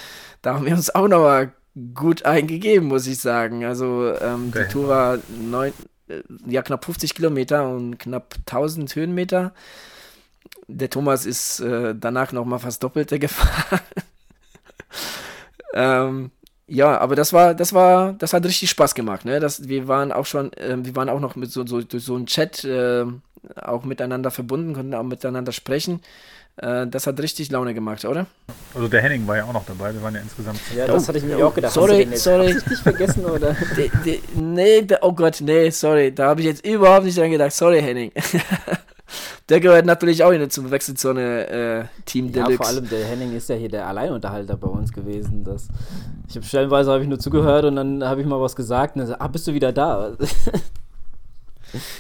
[0.43, 1.53] Da haben wir uns auch nochmal
[1.95, 3.65] gut eingegeben, muss ich sagen.
[3.65, 4.65] Also ähm, okay.
[4.67, 5.73] die Tour war neun,
[6.09, 9.55] äh, ja, knapp 50 Kilometer und knapp 1000 Höhenmeter.
[10.69, 13.81] Der Thomas ist äh, danach nochmal fast Doppelte gefahren.
[15.73, 16.31] ähm,
[16.69, 19.39] ja, aber das war, das war, das hat richtig Spaß gemacht, ne?
[19.39, 22.17] Das, wir waren auch schon, äh, wir waren auch noch mit so, so durch so
[22.17, 23.05] einen Chat äh,
[23.55, 26.01] auch miteinander verbunden, konnten auch miteinander sprechen.
[26.57, 28.27] Äh, das hat richtig Laune gemacht, oder?
[28.75, 30.59] Also der Henning war ja auch noch dabei, wir waren ja insgesamt.
[30.75, 31.73] Ja, das hatte ich mir oh, auch gedacht.
[31.73, 32.55] Sorry, sorry.
[32.55, 33.55] Hast du dich vergessen, oder?
[33.77, 36.13] De, de, nee, oh Gott, nee, sorry.
[36.13, 37.53] Da habe ich jetzt überhaupt nicht dran gedacht.
[37.53, 38.11] Sorry, Henning.
[39.49, 42.57] der gehört natürlich auch in zum Wechselzone äh, Team ja, Deluxe.
[42.57, 45.45] vor allem der Henning ist ja hier der Alleinunterhalter bei uns gewesen.
[45.45, 45.69] Das,
[46.29, 49.01] ich habe stellenweise habe ich nur zugehört und dann habe ich mal was gesagt und
[49.01, 50.17] dann so, ah, bist du wieder da?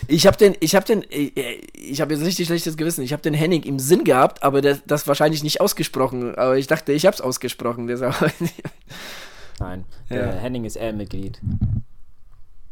[0.07, 1.31] Ich habe den, ich habe den, äh,
[1.75, 3.03] ich habe jetzt richtig schlechtes Gewissen.
[3.03, 6.35] Ich habe den Henning im Sinn gehabt, aber das, das wahrscheinlich nicht ausgesprochen.
[6.37, 7.87] Aber ich dachte, ich habe es ausgesprochen.
[9.59, 10.33] Nein, der ja.
[10.33, 11.41] Henning ist L-Mitglied.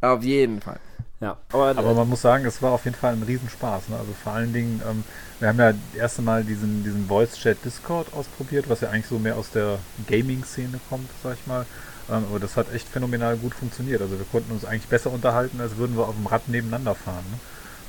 [0.00, 0.78] Auf jeden Fall.
[1.24, 3.88] Ja, aber, aber man muss sagen, es war auf jeden Fall ein Riesenspaß.
[3.88, 3.96] Ne?
[3.96, 5.04] Also vor allen Dingen, ähm,
[5.40, 9.18] wir haben ja das erste Mal diesen, diesen Voice-Chat Discord ausprobiert, was ja eigentlich so
[9.18, 11.64] mehr aus der Gaming-Szene kommt, sag ich mal.
[12.10, 14.02] Ähm, aber das hat echt phänomenal gut funktioniert.
[14.02, 17.24] Also wir konnten uns eigentlich besser unterhalten, als würden wir auf dem Rad nebeneinander fahren.
[17.30, 17.38] Ne?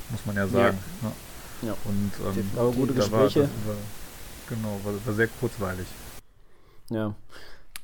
[0.08, 0.78] Muss man ja sagen.
[1.02, 1.68] Ja.
[1.68, 1.74] ja.
[1.84, 3.40] Und ähm, aber gute Gespräche.
[3.40, 3.76] War, war,
[4.48, 5.86] genau, war, war sehr kurzweilig.
[6.88, 7.14] Ja.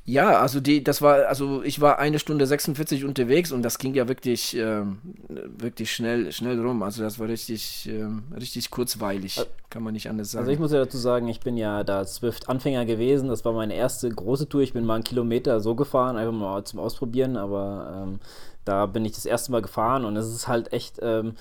[0.05, 3.93] Ja, also die, das war, also ich war eine Stunde 46 unterwegs und das ging
[3.93, 4.97] ja wirklich, ähm,
[5.29, 6.83] wirklich schnell, schnell rum.
[6.83, 9.39] Also das war richtig, ähm, richtig kurzweilig,
[9.69, 10.41] kann man nicht anders sagen.
[10.41, 13.29] Also ich muss ja dazu sagen, ich bin ja da Swift-Anfänger gewesen.
[13.29, 14.61] Das war meine erste große Tour.
[14.61, 18.19] Ich bin mal einen Kilometer so gefahren, einfach mal zum Ausprobieren, aber ähm,
[18.65, 21.35] da bin ich das erste Mal gefahren und es ist halt echt, ähm,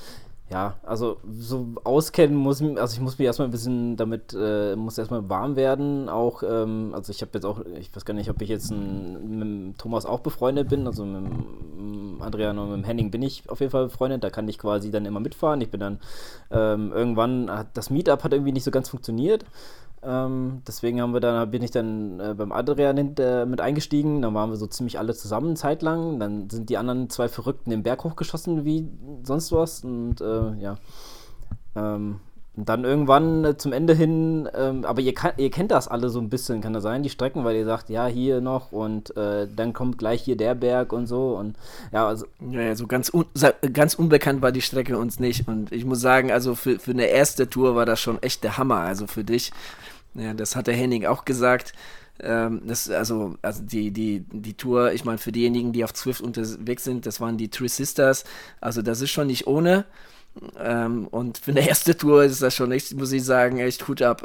[0.52, 4.98] ja, also so auskennen muss, also ich muss mich erstmal ein bisschen damit, äh, muss
[4.98, 6.10] erstmal warm werden.
[6.10, 9.64] Auch, ähm, also ich habe jetzt auch, ich weiß gar nicht, ob ich jetzt ein,
[9.70, 11.22] mit Thomas auch befreundet bin, also mit
[12.20, 15.06] Adrian und mit Henning bin ich auf jeden Fall befreundet, da kann ich quasi dann
[15.06, 15.62] immer mitfahren.
[15.62, 16.00] Ich bin dann
[16.50, 19.46] ähm, irgendwann, hat, das Meetup hat irgendwie nicht so ganz funktioniert.
[20.04, 24.22] Ähm, deswegen haben wir dann, bin ich dann äh, beim Adrian hinter, mit eingestiegen.
[24.22, 26.18] Dann waren wir so ziemlich alle zusammen eine Zeit lang.
[26.18, 28.88] Dann sind die anderen zwei Verrückten den Berg hochgeschossen wie
[29.22, 29.84] sonst was.
[29.84, 30.76] Und äh, ja.
[31.76, 32.20] Ähm,
[32.54, 36.10] und dann irgendwann äh, zum Ende hin, ähm, aber ihr, kann, ihr, kennt das alle
[36.10, 39.16] so ein bisschen, kann das sein, die Strecken, weil ihr sagt, ja, hier noch und
[39.16, 41.56] äh, dann kommt gleich hier der Berg und so und
[41.92, 42.26] ja, also.
[42.50, 43.24] Ja, ja so ganz, un
[43.72, 47.06] ganz unbekannt war die Strecke uns nicht und ich muss sagen, also für, für eine
[47.06, 49.50] erste Tour war das schon echt der Hammer, also für dich.
[50.14, 51.72] Ja, das hat der Henning auch gesagt.
[52.20, 56.20] Ähm, das, also, also die, die, die Tour, ich meine, für diejenigen, die auf Zwift
[56.20, 58.24] unterwegs sind, das waren die Three Sisters.
[58.60, 59.84] Also das ist schon nicht ohne.
[60.58, 64.02] Ähm, und für eine erste Tour ist das schon echt, muss ich sagen, echt Hut
[64.02, 64.22] ab.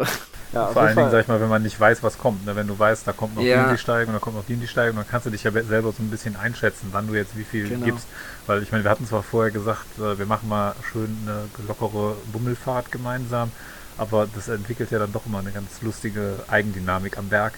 [0.54, 2.46] Ja, Vor allen Dingen, sag ich mal, wenn man nicht weiß, was kommt.
[2.46, 2.56] Ne?
[2.56, 3.70] Wenn du weißt, da kommt noch ja.
[3.70, 6.02] die Steigung, da kommt noch die die Steigung, dann kannst du dich ja selber so
[6.02, 7.86] ein bisschen einschätzen, wann du jetzt wie viel genau.
[7.86, 8.08] gibst.
[8.46, 12.16] Weil ich meine, wir hatten zwar vorher gesagt, äh, wir machen mal schön eine lockere
[12.32, 13.52] Bummelfahrt gemeinsam,
[13.98, 17.54] aber das entwickelt ja dann doch immer eine ganz lustige Eigendynamik am Berg.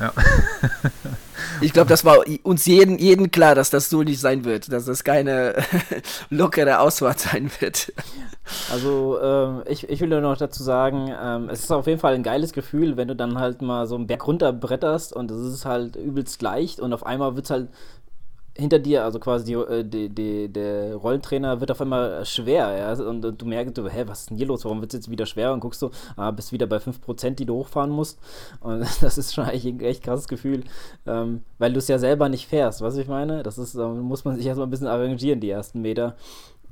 [0.00, 0.12] Ja.
[1.60, 4.84] Ich glaube, das war uns jeden, jeden klar, dass das so nicht sein wird, dass
[4.84, 5.54] das keine
[6.30, 7.92] lockere Ausfahrt sein wird.
[8.70, 12.14] Also ähm, ich, ich will nur noch dazu sagen, ähm, es ist auf jeden Fall
[12.14, 15.64] ein geiles Gefühl, wenn du dann halt mal so einen Berg runterbretterst und es ist
[15.64, 17.68] halt übelst leicht und auf einmal wird es halt
[18.56, 22.92] hinter dir, also quasi die, äh, die, die, der Rollentrainer wird auf einmal schwer, ja,
[23.04, 25.10] und, und, du merkst, du, hä, was ist denn hier los, warum wird es jetzt
[25.10, 28.18] wieder schwer und guckst du, ah, bist wieder bei 5%, die du hochfahren musst.
[28.60, 30.64] Und das ist schon eigentlich ein echt krasses Gefühl,
[31.06, 34.24] ähm, weil du es ja selber nicht fährst, was ich meine, das ist, da muss
[34.24, 36.16] man sich erstmal ein bisschen arrangieren, die ersten Meter,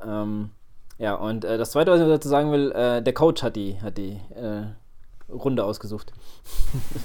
[0.07, 0.51] ähm,
[0.99, 3.81] ja, und äh, das Zweite, was ich dazu sagen will, äh, der Coach hat die,
[3.81, 4.65] hat die äh,
[5.33, 6.13] Runde ausgesucht.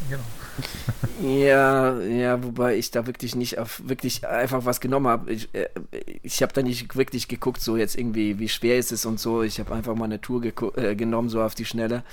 [0.10, 1.32] genau.
[1.32, 5.32] ja, ja, wobei ich da wirklich nicht auf wirklich einfach was genommen habe.
[5.32, 5.70] Ich, äh,
[6.24, 9.44] ich habe da nicht wirklich geguckt, so jetzt irgendwie, wie schwer ist es und so.
[9.44, 12.04] Ich habe einfach mal eine Tour äh, genommen, so auf die Schnelle.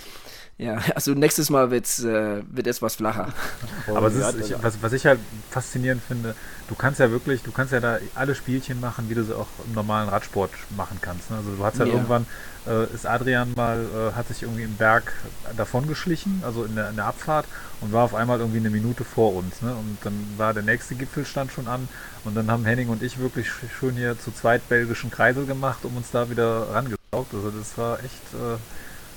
[0.59, 3.29] Ja, also nächstes Mal wird's, äh, wird es was flacher.
[3.87, 5.19] Aber ist, ich, was, was ich halt
[5.51, 6.35] faszinierend finde,
[6.69, 9.49] du kannst ja wirklich, du kannst ja da alle Spielchen machen, wie du sie auch
[9.67, 11.31] im normalen Radsport machen kannst.
[11.31, 11.39] Ne?
[11.39, 12.27] Also du hast halt ja irgendwann,
[12.67, 15.13] äh, ist Adrian mal, äh, hat sich irgendwie im Berg
[15.57, 17.47] davon geschlichen, also in der, in der Abfahrt
[17.81, 19.63] und war auf einmal irgendwie eine Minute vor uns.
[19.63, 19.75] Ne?
[19.75, 21.89] Und dann war der nächste Gipfelstand schon an
[22.25, 25.97] und dann haben Henning und ich wirklich schön hier zu zweit belgischen Kreisel gemacht, um
[25.97, 27.35] uns da wieder rangesaugt.
[27.35, 28.57] Also das war echt äh,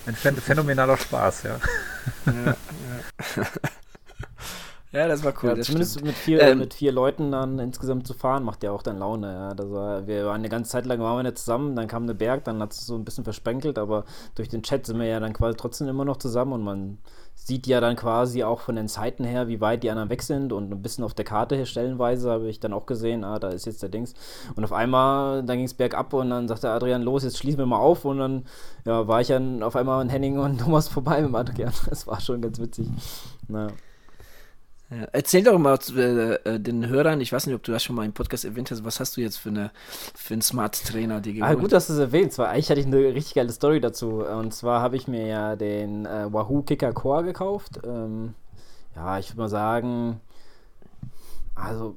[0.05, 1.59] ein phänomenaler Spaß, ja.
[2.25, 3.43] ja, ja.
[4.91, 5.57] ja das war cool.
[5.57, 8.83] Ja, zumindest mit vier, ähm, mit vier Leuten dann insgesamt zu fahren, macht ja auch
[8.83, 9.31] dann Laune.
[9.31, 9.53] Ja.
[9.53, 12.13] Das war, wir waren eine ganze Zeit lang waren wir nicht zusammen, dann kam eine
[12.15, 15.19] Berg, dann hat es so ein bisschen versprenkelt, aber durch den Chat sind wir ja
[15.19, 16.97] dann quasi trotzdem immer noch zusammen und man
[17.35, 20.51] sieht ja dann quasi auch von den Zeiten her, wie weit die anderen weg sind
[20.51, 23.65] und ein bisschen auf der Karte stellenweise habe ich dann auch gesehen, ah, da ist
[23.65, 24.13] jetzt der Dings.
[24.55, 27.65] Und auf einmal, dann ging es bergab und dann sagte Adrian, los, jetzt schließen wir
[27.65, 28.45] mal auf und dann
[28.85, 31.73] ja, war ich dann auf einmal an Henning und Thomas vorbei mit Adrian.
[31.89, 32.87] Das war schon ganz witzig.
[33.47, 33.71] Naja.
[34.91, 37.95] Ja, erzähl doch mal äh, äh, den Hörern, ich weiß nicht, ob du das schon
[37.95, 39.71] mal im Podcast erwähnt hast, was hast du jetzt für, eine,
[40.15, 42.97] für einen Smart-Trainer dir Ah, gut, dass du es erwähnst, weil eigentlich hatte ich eine
[42.97, 44.23] richtig geile Story dazu.
[44.23, 47.79] Und zwar habe ich mir ja den äh, Wahoo Kicker Core gekauft.
[47.83, 48.35] Ähm,
[48.95, 50.21] ja, ich würde mal sagen,
[51.55, 51.95] also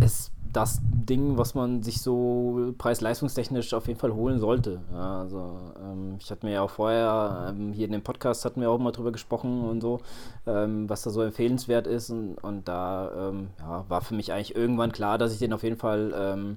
[0.00, 4.80] es das Ding, was man sich so preis-leistungstechnisch auf jeden Fall holen sollte.
[4.92, 8.60] Ja, also ähm, ich hatte mir ja auch vorher, ähm, hier in dem Podcast hatten
[8.60, 10.00] wir auch mal drüber gesprochen und so,
[10.46, 14.56] ähm, was da so empfehlenswert ist und, und da ähm, ja, war für mich eigentlich
[14.56, 16.56] irgendwann klar, dass ich den auf jeden Fall ähm,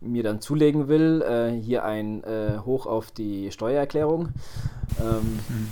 [0.00, 1.22] mir dann zulegen will.
[1.22, 4.30] Äh, hier ein äh, Hoch auf die Steuererklärung.
[4.98, 5.68] Mhm.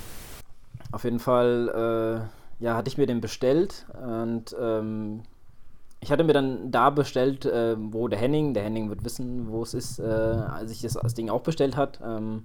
[0.92, 2.28] Auf jeden Fall,
[2.60, 4.56] äh, ja, hatte ich mir den bestellt und
[6.00, 9.62] ich hatte mir dann da bestellt, äh, wo der Henning, der Henning wird wissen, wo
[9.62, 12.00] es ist, äh, als ich das, das, Ding auch bestellt hat.
[12.04, 12.44] Ähm,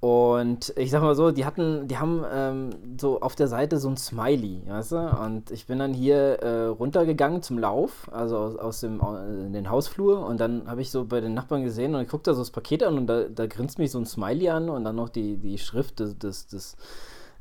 [0.00, 3.88] und ich sag mal so, die hatten, die haben ähm, so auf der Seite so
[3.88, 4.96] ein Smiley, weißt du?
[4.98, 9.00] Und ich bin dann hier äh, runtergegangen zum Lauf, also aus, aus dem
[9.46, 12.32] in den Hausflur und dann habe ich so bei den Nachbarn gesehen und ich guckte
[12.32, 14.84] da so das Paket an und da, da grinst mich so ein Smiley an und
[14.84, 16.76] dann noch die, die Schrift des, des, des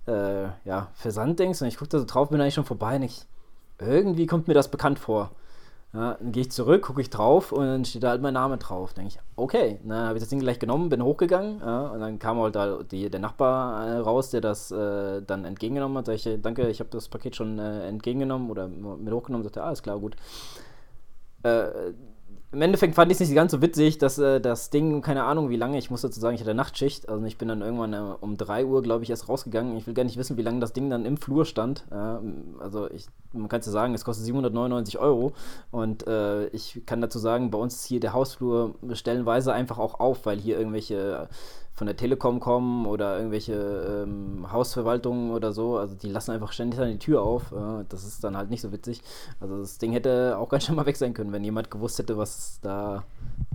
[0.08, 3.26] äh, ja, Versanddings und ich guckte da so drauf, bin eigentlich schon vorbei und ich
[3.88, 5.32] irgendwie kommt mir das bekannt vor.
[5.94, 8.58] Ja, dann gehe ich zurück, gucke ich drauf und dann steht da halt mein Name
[8.58, 8.94] drauf.
[8.94, 12.18] Denke ich, okay, dann habe ich das Ding gleich genommen, bin hochgegangen ja, und dann
[12.18, 16.08] kam halt da die, der Nachbar äh, raus, der das äh, dann entgegengenommen hat.
[16.08, 19.44] Sag ich, danke, ich habe das Paket schon äh, entgegengenommen oder mit hochgenommen.
[19.44, 20.16] Sagte, alles klar, gut.
[21.44, 21.94] Äh,
[22.54, 25.50] im Endeffekt fand ich es nicht ganz so witzig, dass äh, das Ding, keine Ahnung
[25.50, 28.14] wie lange, ich muss dazu sagen, ich hatte Nachtschicht, also ich bin dann irgendwann äh,
[28.22, 29.76] um 3 Uhr, glaube ich, erst rausgegangen.
[29.76, 31.84] Ich will gar nicht wissen, wie lange das Ding dann im Flur stand.
[31.92, 31.96] Äh,
[32.62, 35.34] also ich, man kann es ja sagen, es kostet 799 Euro
[35.72, 40.00] und äh, ich kann dazu sagen, bei uns ist hier der Hausflur stellenweise einfach auch
[40.00, 41.28] auf, weil hier irgendwelche
[41.76, 45.78] von der Telekom kommen oder irgendwelche ähm, Hausverwaltungen oder so.
[45.78, 47.52] Also die lassen einfach ständig dann die Tür auf.
[47.52, 49.02] Äh, das ist dann halt nicht so witzig.
[49.40, 52.18] Also das Ding hätte auch ganz schön mal weg sein können, wenn jemand gewusst hätte,
[52.18, 53.04] was da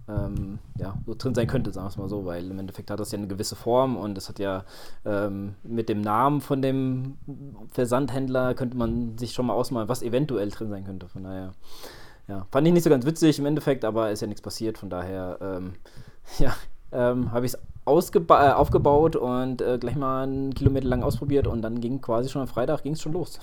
[0.08, 2.98] ähm, ja, so drin sein könnte, sagen wir es mal so, weil im Endeffekt hat
[2.98, 4.64] das ja eine gewisse Form und es hat ja
[5.04, 7.18] ähm, mit dem Namen von dem
[7.70, 11.08] Versandhändler könnte man sich schon mal ausmalen, was eventuell drin sein könnte.
[11.08, 11.52] Von daher,
[12.26, 14.78] ja, fand ich nicht so ganz witzig im Endeffekt, aber ist ja nichts passiert.
[14.78, 15.74] Von daher, ähm,
[16.38, 16.54] ja,
[16.90, 21.62] ähm, habe ich es äh, aufgebaut und äh, gleich mal einen Kilometer lang ausprobiert und
[21.62, 23.38] dann ging quasi schon am Freitag ging es schon los.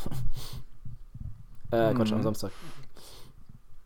[1.71, 2.23] äh, Quatsch, am mhm.
[2.23, 2.51] Samstag.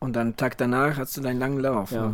[0.01, 1.91] Und dann Tag danach hast du deinen langen Lauf.
[1.91, 2.13] Ja.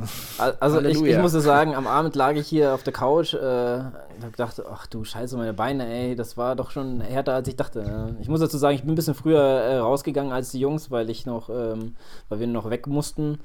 [0.59, 4.23] Also ich, ich muss sagen, am Abend lag ich hier auf der Couch äh, und
[4.23, 7.55] habe gedacht, ach du Scheiße, meine Beine, ey, das war doch schon härter, als ich
[7.55, 8.15] dachte.
[8.19, 11.11] Ich muss dazu sagen, ich bin ein bisschen früher äh, rausgegangen als die Jungs, weil
[11.11, 11.95] ich noch, ähm,
[12.27, 13.39] weil wir noch weg mussten.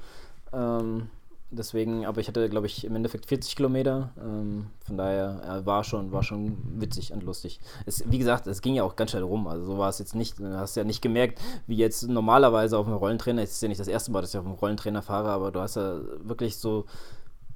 [0.51, 1.09] Ähm,
[1.53, 4.11] Deswegen, aber ich hatte, glaube ich, im Endeffekt 40 Kilometer.
[4.17, 7.59] Ähm, von daher äh, war schon, war schon witzig und lustig.
[7.85, 9.47] Es, wie gesagt, es ging ja auch ganz schnell rum.
[9.47, 10.39] Also so war es jetzt nicht.
[10.39, 13.41] Du hast ja nicht gemerkt, wie jetzt normalerweise auf dem Rollentrainer.
[13.41, 15.59] Es ist ja nicht das erste Mal, dass ich auf dem Rollentrainer fahre, aber du
[15.59, 16.85] hast ja wirklich so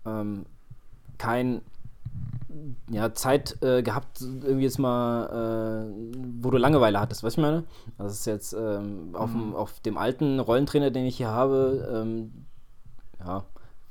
[0.06, 0.46] ähm,
[1.18, 1.62] kein
[2.90, 5.94] ja, Zeit äh, gehabt, irgendwie jetzt mal, äh,
[6.42, 7.64] wo du Langeweile hattest, was ich meine?
[7.98, 9.56] Das ist jetzt ähm, auf, dem, mhm.
[9.56, 12.46] auf dem alten Rollentrainer, den ich hier habe, ähm,
[13.20, 13.46] ja,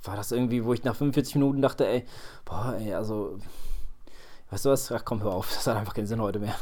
[0.07, 2.05] war das irgendwie, wo ich nach 45 Minuten dachte, ey,
[2.45, 3.38] boah, ey, also,
[4.51, 4.93] weißt du was?
[4.93, 6.57] Ach komm, hör auf, das hat einfach keinen Sinn heute mehr.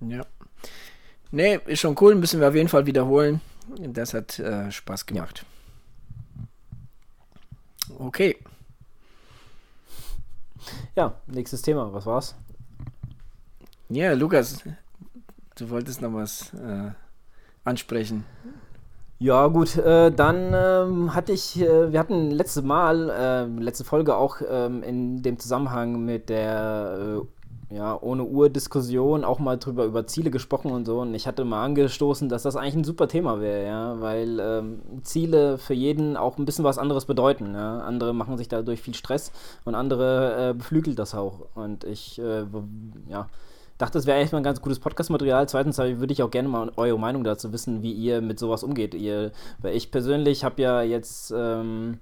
[0.00, 0.24] Ja.
[1.30, 3.40] Nee, ist schon cool, müssen wir auf jeden Fall wiederholen.
[3.78, 5.44] Das hat äh, Spaß gemacht.
[6.38, 6.46] Ja.
[7.98, 8.36] Okay.
[10.96, 12.34] Ja, nächstes Thema, was war's?
[13.88, 14.62] Ja, Lukas,
[15.56, 16.90] du wolltest noch was äh,
[17.64, 18.24] ansprechen.
[19.22, 24.16] Ja, gut, äh, dann ähm, hatte ich, äh, wir hatten letzte Mal, äh, letzte Folge
[24.16, 27.20] auch ähm, in dem Zusammenhang mit der
[27.70, 31.00] äh, ja, ohne Uhr-Diskussion auch mal drüber über Ziele gesprochen und so.
[31.00, 34.80] Und ich hatte mal angestoßen, dass das eigentlich ein super Thema wäre, ja, weil ähm,
[35.02, 37.52] Ziele für jeden auch ein bisschen was anderes bedeuten.
[37.54, 37.80] Ja?
[37.80, 39.32] Andere machen sich dadurch viel Stress
[39.66, 41.40] und andere äh, beflügelt das auch.
[41.54, 42.46] Und ich, äh,
[43.06, 43.28] ja
[43.80, 45.48] dachte, es wäre eigentlich mal ein ganz gutes Podcast-Material.
[45.48, 48.94] Zweitens würde ich auch gerne mal eure Meinung dazu wissen, wie ihr mit sowas umgeht.
[48.94, 51.98] Ihr, weil ich persönlich habe ja jetzt, ähm,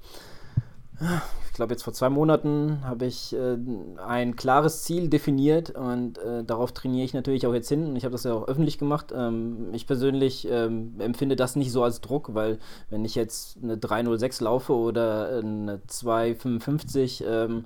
[1.46, 3.56] ich glaube jetzt vor zwei Monaten habe ich äh,
[4.04, 8.04] ein klares Ziel definiert und äh, darauf trainiere ich natürlich auch jetzt hin und ich
[8.04, 9.12] habe das ja auch öffentlich gemacht.
[9.14, 12.58] Ähm, ich persönlich ähm, empfinde das nicht so als Druck, weil
[12.90, 17.64] wenn ich jetzt eine 306 laufe oder eine 255, ähm,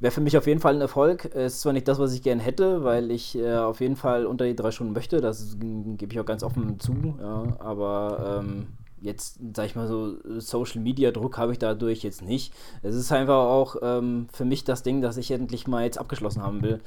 [0.00, 1.24] Wäre für mich auf jeden Fall ein Erfolg.
[1.24, 4.44] Ist zwar nicht das, was ich gerne hätte, weil ich äh, auf jeden Fall unter
[4.44, 5.20] die drei Stunden möchte.
[5.20, 6.94] Das gebe ich auch ganz offen zu.
[7.20, 8.66] Ja, aber ähm,
[9.00, 12.52] jetzt, sag ich mal so, Social Media Druck habe ich dadurch jetzt nicht.
[12.82, 16.42] Es ist einfach auch ähm, für mich das Ding, dass ich endlich mal jetzt abgeschlossen
[16.42, 16.80] haben will.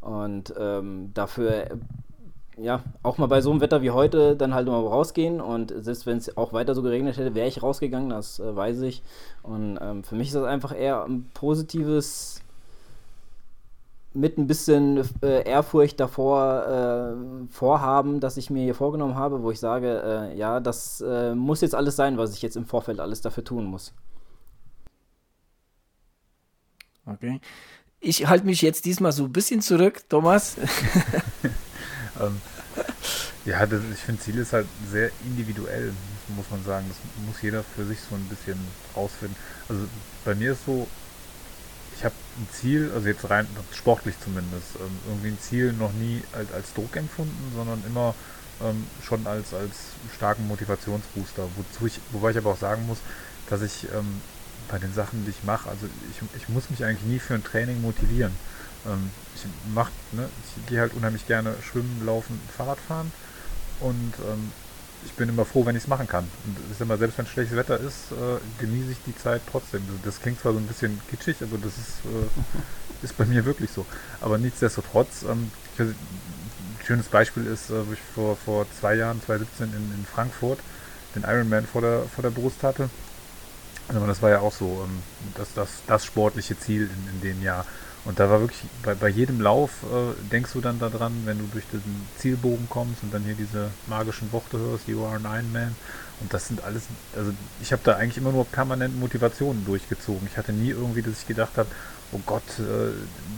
[0.00, 1.78] Und ähm, dafür
[2.56, 6.06] ja, auch mal bei so einem Wetter wie heute dann halt mal rausgehen und selbst
[6.06, 9.02] wenn es auch weiter so geregnet hätte, wäre ich rausgegangen, das äh, weiß ich.
[9.42, 12.42] Und ähm, für mich ist das einfach eher ein positives
[14.12, 19.50] mit ein bisschen äh, Ehrfurcht davor äh, vorhaben, das ich mir hier vorgenommen habe, wo
[19.50, 22.98] ich sage, äh, ja, das äh, muss jetzt alles sein, was ich jetzt im Vorfeld
[22.98, 23.92] alles dafür tun muss.
[27.06, 27.40] Okay.
[28.00, 30.56] Ich halte mich jetzt diesmal so ein bisschen zurück, Thomas.
[32.20, 32.40] ähm,
[33.44, 35.92] ja, das, ich finde, Ziel ist halt sehr individuell,
[36.36, 36.86] muss man sagen.
[36.88, 38.58] Das muss jeder für sich so ein bisschen
[38.96, 39.36] rausfinden.
[39.68, 39.84] Also
[40.24, 40.86] bei mir ist so,
[42.00, 46.22] ich habe ein Ziel, also jetzt rein sportlich zumindest, ähm, irgendwie ein Ziel noch nie
[46.32, 48.14] als, als Druck empfunden, sondern immer
[48.64, 49.76] ähm, schon als, als
[50.16, 51.42] starken Motivationsbooster.
[51.56, 53.00] Wozu ich, wobei ich aber auch sagen muss,
[53.50, 54.22] dass ich ähm,
[54.70, 57.44] bei den Sachen, die ich mache, also ich, ich muss mich eigentlich nie für ein
[57.44, 58.32] Training motivieren.
[58.86, 63.12] Ähm, ich mach, ne, ich gehe halt unheimlich gerne schwimmen, laufen, Fahrrad fahren
[63.80, 64.52] und ähm,
[65.04, 66.24] ich bin immer froh, wenn ich es machen kann.
[66.46, 69.82] Und ich sag mal, selbst wenn schlechtes Wetter ist, äh, genieße ich die Zeit trotzdem.
[70.04, 73.70] Das klingt zwar so ein bisschen kitschig, aber das ist, äh, ist bei mir wirklich
[73.70, 73.86] so.
[74.20, 79.20] Aber nichtsdestotrotz, ähm, weiß, ein schönes Beispiel ist, äh, wo ich vor, vor zwei Jahren,
[79.24, 80.58] 2017 in, in Frankfurt,
[81.14, 82.90] den Ironman vor der, vor der Brust hatte.
[83.88, 85.02] Aber das war ja auch so, ähm,
[85.34, 87.66] das, das, das sportliche Ziel in, in dem Jahr.
[88.10, 91.44] Und da war wirklich, bei, bei jedem Lauf äh, denkst du dann daran, wenn du
[91.52, 95.52] durch diesen Zielbogen kommst und dann hier diese magischen Worte hörst, you are an Iron
[95.52, 95.76] Man.
[96.18, 96.82] Und das sind alles,
[97.16, 100.26] also ich habe da eigentlich immer nur permanent Motivationen durchgezogen.
[100.28, 101.68] Ich hatte nie irgendwie, dass ich gedacht habe,
[102.10, 102.90] oh Gott, äh,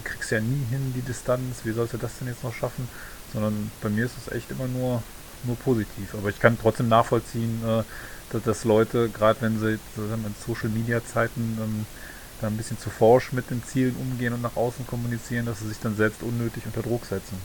[0.04, 2.88] kriegst ja nie hin die Distanz, wie sollst du das denn jetzt noch schaffen?
[3.34, 5.02] Sondern bei mir ist es echt immer nur,
[5.44, 6.14] nur positiv.
[6.14, 7.82] Aber ich kann trotzdem nachvollziehen, äh,
[8.30, 11.86] dass, dass, Leute, gerade wenn sie in Social Media Zeiten ähm,
[12.42, 15.68] da ein bisschen zu forsch mit den Zielen umgehen und nach außen kommunizieren, dass sie
[15.68, 17.36] sich dann selbst unnötig unter Druck setzen.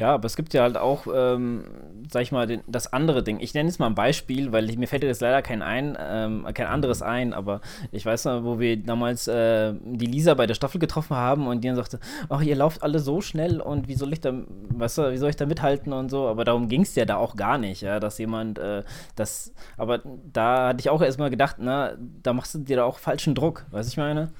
[0.00, 1.64] Ja, aber es gibt ja halt auch, ähm,
[2.10, 3.38] sag ich mal, den, das andere Ding.
[3.38, 6.46] Ich nenne jetzt mal ein Beispiel, weil ich, mir fällt jetzt leider kein, ein, ähm,
[6.54, 7.60] kein anderes ein, aber
[7.92, 11.62] ich weiß noch, wo wir damals äh, die Lisa bei der Staffel getroffen haben und
[11.62, 14.32] die dann sagte, ach, ihr lauft alle so schnell und wie soll ich da,
[14.70, 17.16] weißt du, wie soll ich da mithalten und so, aber darum ging es ja da
[17.16, 18.82] auch gar nicht, ja, dass jemand äh,
[19.16, 20.00] das, aber
[20.32, 23.66] da hatte ich auch erstmal gedacht, na, da machst du dir da auch falschen Druck,
[23.70, 24.30] weißt du, ich meine?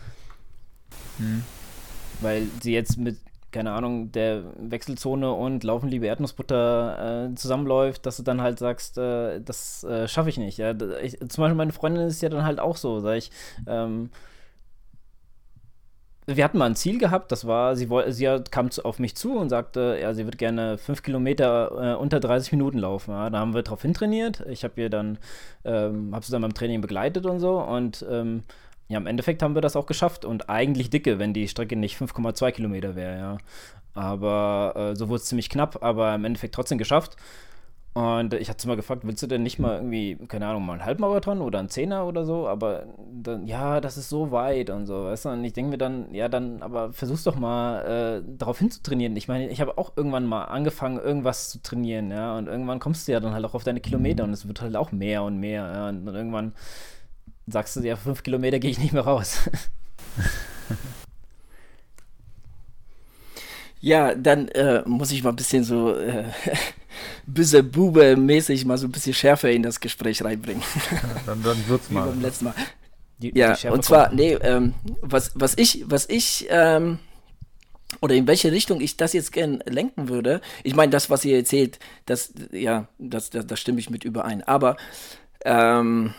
[1.18, 1.42] Hm.
[2.23, 3.18] Weil sie jetzt mit
[3.53, 8.99] keine Ahnung, der Wechselzone und Laufen liebe Erdnussbutter äh, zusammenläuft, dass du dann halt sagst,
[8.99, 10.59] äh, das äh, schaffe ich nicht.
[10.59, 10.73] Ja?
[11.03, 13.31] Ich, zum Beispiel meine Freundin ist ja dann halt auch so, sag ich,
[13.67, 14.11] ähm,
[16.27, 19.37] wir hatten mal ein Ziel gehabt, das war, sie, sie kam zu, auf mich zu
[19.37, 23.11] und sagte, ja, sie wird gerne fünf Kilometer äh, unter 30 Minuten laufen.
[23.11, 23.31] Ja?
[23.31, 24.45] Da haben wir drauf hintrainiert.
[24.49, 25.19] Ich habe ihr dann,
[25.65, 28.45] ähm, habe sie dann beim Training begleitet und so und ähm,
[28.90, 31.96] ja, im Endeffekt haben wir das auch geschafft und eigentlich dicke, wenn die Strecke nicht
[31.96, 33.38] 5,2 Kilometer wäre, ja.
[33.94, 37.16] Aber äh, so wurde es ziemlich knapp, aber im Endeffekt trotzdem geschafft.
[37.92, 40.85] Und ich hatte mal gefragt, willst du denn nicht mal irgendwie, keine Ahnung, mal einen
[40.85, 42.48] Halbmarathon oder einen Zehner oder so?
[42.48, 42.87] Aber
[43.22, 45.29] dann, ja, das ist so weit und so, weißt du?
[45.31, 49.16] Und ich denke mir dann, ja, dann, aber versuch's doch mal, äh, darauf hinzutrainieren.
[49.16, 52.37] Ich meine, ich habe auch irgendwann mal angefangen, irgendwas zu trainieren, ja.
[52.37, 54.74] Und irgendwann kommst du ja dann halt auch auf deine Kilometer und es wird halt
[54.74, 55.88] auch mehr und mehr, ja.
[55.88, 56.55] Und irgendwann
[57.51, 59.51] sagst du, ja, fünf Kilometer gehe ich nicht mehr raus.
[63.81, 66.25] ja, dann äh, muss ich mal ein bisschen so äh,
[67.27, 70.63] böse Bube-mäßig mal so ein bisschen Schärfe in das Gespräch reinbringen.
[70.91, 72.07] Ja, dann, dann wird's mal.
[72.07, 72.55] Wie beim letzten Mal.
[73.19, 76.99] Die, ja, die und zwar, nee, ähm, was, was ich, was ich, ähm,
[78.01, 81.37] oder in welche Richtung ich das jetzt gern lenken würde, ich meine, das, was ihr
[81.37, 84.43] erzählt, das, ja, das, das, das stimme ich mit überein.
[84.43, 84.77] Aber
[85.45, 86.15] ähm,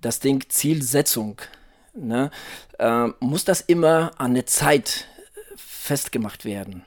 [0.00, 1.40] das Ding Zielsetzung,
[1.94, 2.30] ne,
[2.78, 5.06] äh, muss das immer an eine Zeit
[5.56, 6.84] festgemacht werden.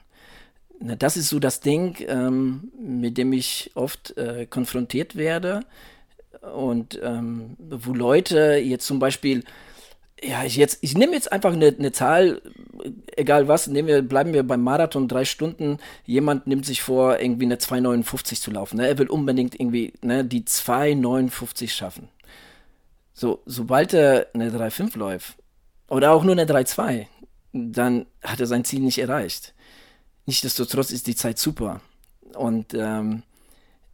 [0.80, 5.60] Ne, das ist so das Ding, ähm, mit dem ich oft äh, konfrontiert werde
[6.54, 9.44] und ähm, wo Leute jetzt zum Beispiel
[10.24, 12.40] ja, ich jetzt, ich nehme jetzt einfach eine, eine Zahl,
[13.16, 15.78] egal was, nehmen wir, bleiben wir beim Marathon drei Stunden.
[16.06, 18.76] Jemand nimmt sich vor, irgendwie eine 2,59 zu laufen.
[18.76, 18.86] Ne?
[18.86, 22.08] Er will unbedingt irgendwie ne, die 2,59 schaffen.
[23.22, 25.36] So, sobald er eine 3-5 läuft
[25.88, 27.06] oder auch nur eine 3-2,
[27.52, 29.54] dann hat er sein Ziel nicht erreicht.
[30.26, 31.80] Nichtsdestotrotz ist die Zeit super.
[32.34, 33.22] Und ähm,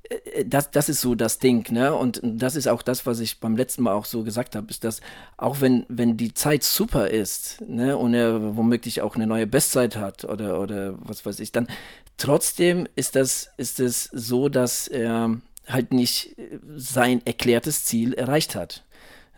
[0.08, 1.94] äh, das, das ist so das Ding, ne?
[1.94, 4.82] Und das ist auch das, was ich beim letzten Mal auch so gesagt habe, ist,
[4.82, 5.02] dass
[5.36, 9.96] auch wenn, wenn die Zeit super ist, ne, und er womöglich auch eine neue Bestzeit
[9.96, 11.68] hat oder, oder was weiß ich, dann
[12.16, 16.34] trotzdem ist das, ist es so, dass er halt nicht
[16.76, 18.84] sein erklärtes Ziel erreicht hat.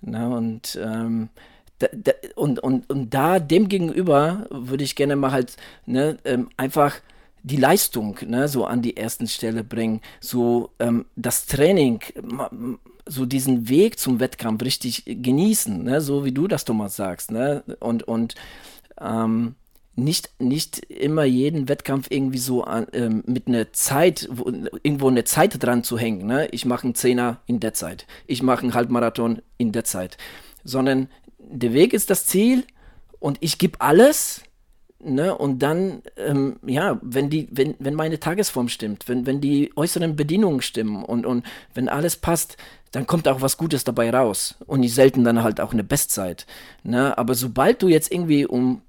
[0.03, 1.29] Na, ne, und, ähm,
[1.79, 6.49] da, da, und, und, und da dem gegenüber würde ich gerne mal halt ne, ähm,
[6.57, 6.97] einfach
[7.43, 12.01] die Leistung ne, so an die ersten Stelle bringen, so ähm, das Training,
[13.07, 17.63] so diesen Weg zum Wettkampf richtig genießen, ne, so wie du das Thomas sagst, ne,
[17.81, 18.35] und, und
[19.01, 19.55] ähm,
[20.05, 24.51] nicht, nicht immer jeden Wettkampf irgendwie so ähm, mit einer Zeit, wo,
[24.83, 26.27] irgendwo eine Zeit dran zu hängen.
[26.27, 26.49] Ne?
[26.49, 28.07] Ich mache einen Zehner in der Zeit.
[28.27, 30.17] Ich mache einen Halbmarathon in der Zeit.
[30.65, 31.09] Sondern
[31.39, 32.65] der Weg ist das Ziel
[33.19, 34.43] und ich gebe alles.
[35.03, 35.37] Ne?
[35.37, 40.17] Und dann, ähm, ja, wenn, die, wenn, wenn meine Tagesform stimmt, wenn, wenn die äußeren
[40.17, 42.57] Bedingungen stimmen und, und wenn alles passt,
[42.93, 44.57] dann kommt auch was Gutes dabei raus.
[44.67, 46.47] Und nicht selten dann halt auch eine Bestzeit.
[46.83, 47.17] Ne?
[47.17, 48.83] Aber sobald du jetzt irgendwie um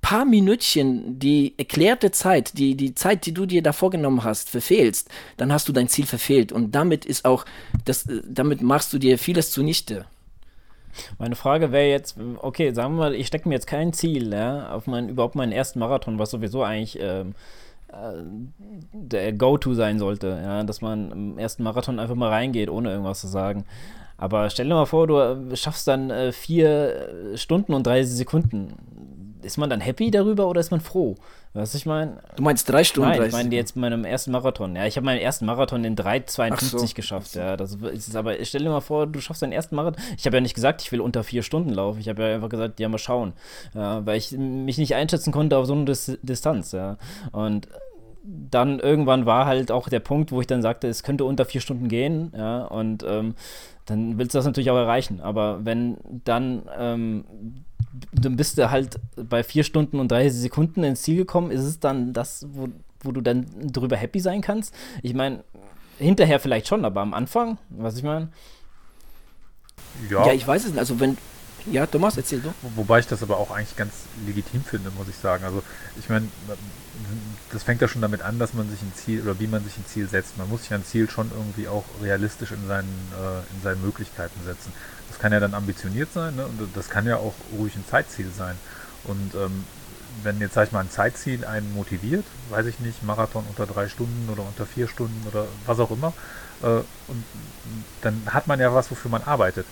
[0.00, 5.10] paar Minütchen die erklärte Zeit, die, die Zeit, die du dir da vorgenommen hast, verfehlst,
[5.36, 6.50] dann hast du dein Ziel verfehlt.
[6.50, 7.44] Und damit ist auch,
[7.84, 10.06] das, damit machst du dir vieles zunichte.
[11.18, 14.72] Meine Frage wäre jetzt, okay, sagen wir mal, ich stecke mir jetzt kein Ziel, ja,
[14.72, 17.34] auf meinen, überhaupt meinen ersten Marathon, was sowieso eigentlich ähm,
[17.88, 18.22] äh,
[18.92, 23.20] der Go-To sein sollte, ja, dass man im ersten Marathon einfach mal reingeht, ohne irgendwas
[23.20, 23.64] zu sagen.
[24.16, 28.74] Aber stell dir mal vor, du schaffst dann äh, vier Stunden und 30 Sekunden
[29.48, 31.16] ist man dann happy darüber oder ist man froh?
[31.54, 32.18] Was ich meine?
[32.36, 33.10] Du meinst drei Stunden?
[33.10, 34.76] Nein, ich meine jetzt meinem ersten Marathon.
[34.76, 36.86] Ja, ich habe meinen ersten Marathon in 3,52 so.
[36.94, 37.34] geschafft.
[37.34, 40.00] Ja, das ist aber, stell dir mal vor, du schaffst deinen ersten Marathon.
[40.16, 42.00] Ich habe ja nicht gesagt, ich will unter vier Stunden laufen.
[42.00, 43.32] Ich habe ja einfach gesagt, ja, mal schauen.
[43.74, 46.72] Ja, weil ich mich nicht einschätzen konnte auf so eine Dis Distanz.
[46.72, 46.98] Ja.
[47.32, 47.68] Und
[48.22, 51.62] dann irgendwann war halt auch der Punkt, wo ich dann sagte, es könnte unter vier
[51.62, 52.32] Stunden gehen.
[52.36, 53.34] Ja, und ähm,
[53.86, 55.20] dann willst du das natürlich auch erreichen.
[55.20, 57.24] Aber wenn dann ähm,
[58.12, 61.50] dann bist du halt bei vier Stunden und 30 Sekunden ins Ziel gekommen.
[61.50, 62.68] Ist es dann das, wo,
[63.00, 64.74] wo du dann drüber happy sein kannst?
[65.02, 65.44] Ich meine,
[65.98, 68.28] hinterher vielleicht schon, aber am Anfang, was ich meine.
[70.10, 70.26] Ja.
[70.26, 70.78] ja, ich weiß es nicht.
[70.78, 71.16] Also wenn,
[71.66, 72.52] ja, Thomas, erzähl du.
[72.76, 73.92] Wobei ich das aber auch eigentlich ganz
[74.26, 75.44] legitim finde, muss ich sagen.
[75.44, 75.62] Also
[75.98, 76.28] ich meine,
[77.52, 79.76] das fängt ja schon damit an, dass man sich ein Ziel oder wie man sich
[79.76, 80.38] ein Ziel setzt.
[80.38, 84.40] Man muss sich ein Ziel schon irgendwie auch realistisch in seinen, äh, in seinen Möglichkeiten
[84.44, 84.72] setzen.
[85.18, 86.46] Kann ja dann ambitioniert sein ne?
[86.46, 88.56] und das kann ja auch ruhig ein Zeitziel sein.
[89.04, 89.64] Und ähm,
[90.22, 93.88] wenn jetzt, sag ich mal, ein Zeitziel einen motiviert, weiß ich nicht, Marathon unter drei
[93.88, 96.12] Stunden oder unter vier Stunden oder was auch immer,
[96.62, 97.24] äh, und
[98.02, 99.66] dann hat man ja was, wofür man arbeitet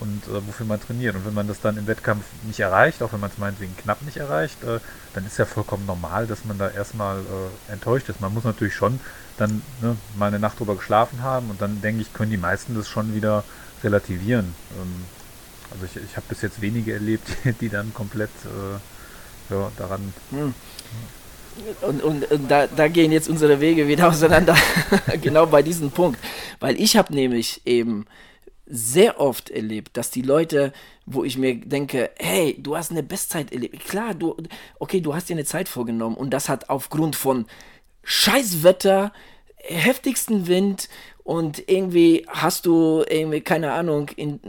[0.00, 1.14] und äh, wofür man trainiert.
[1.16, 4.02] Und wenn man das dann im Wettkampf nicht erreicht, auch wenn man es meinetwegen knapp
[4.02, 4.78] nicht erreicht, äh,
[5.14, 8.20] dann ist ja vollkommen normal, dass man da erstmal äh, enttäuscht ist.
[8.20, 9.00] Man muss natürlich schon
[9.36, 12.74] dann ne, mal eine Nacht drüber geschlafen haben und dann denke ich, können die meisten
[12.74, 13.44] das schon wieder
[13.82, 14.54] relativieren.
[14.80, 15.04] Ähm,
[15.70, 17.28] also ich, ich habe bis jetzt wenige erlebt,
[17.60, 20.12] die dann komplett äh, ja, daran.
[20.30, 20.54] Hm.
[21.82, 24.56] Und, und, und da, da, gehen jetzt unsere Wege wieder auseinander,
[25.20, 26.20] genau bei diesem Punkt.
[26.60, 28.06] Weil ich habe nämlich eben
[28.66, 30.72] sehr oft erlebt, dass die Leute,
[31.06, 33.84] wo ich mir denke, hey, du hast eine Bestzeit erlebt.
[33.84, 34.36] Klar, du,
[34.78, 37.46] okay, du hast dir eine Zeit vorgenommen und das hat aufgrund von
[38.04, 39.12] Scheißwetter,
[39.56, 40.88] heftigsten Wind
[41.28, 44.40] und irgendwie hast du irgendwie, keine Ahnung, in,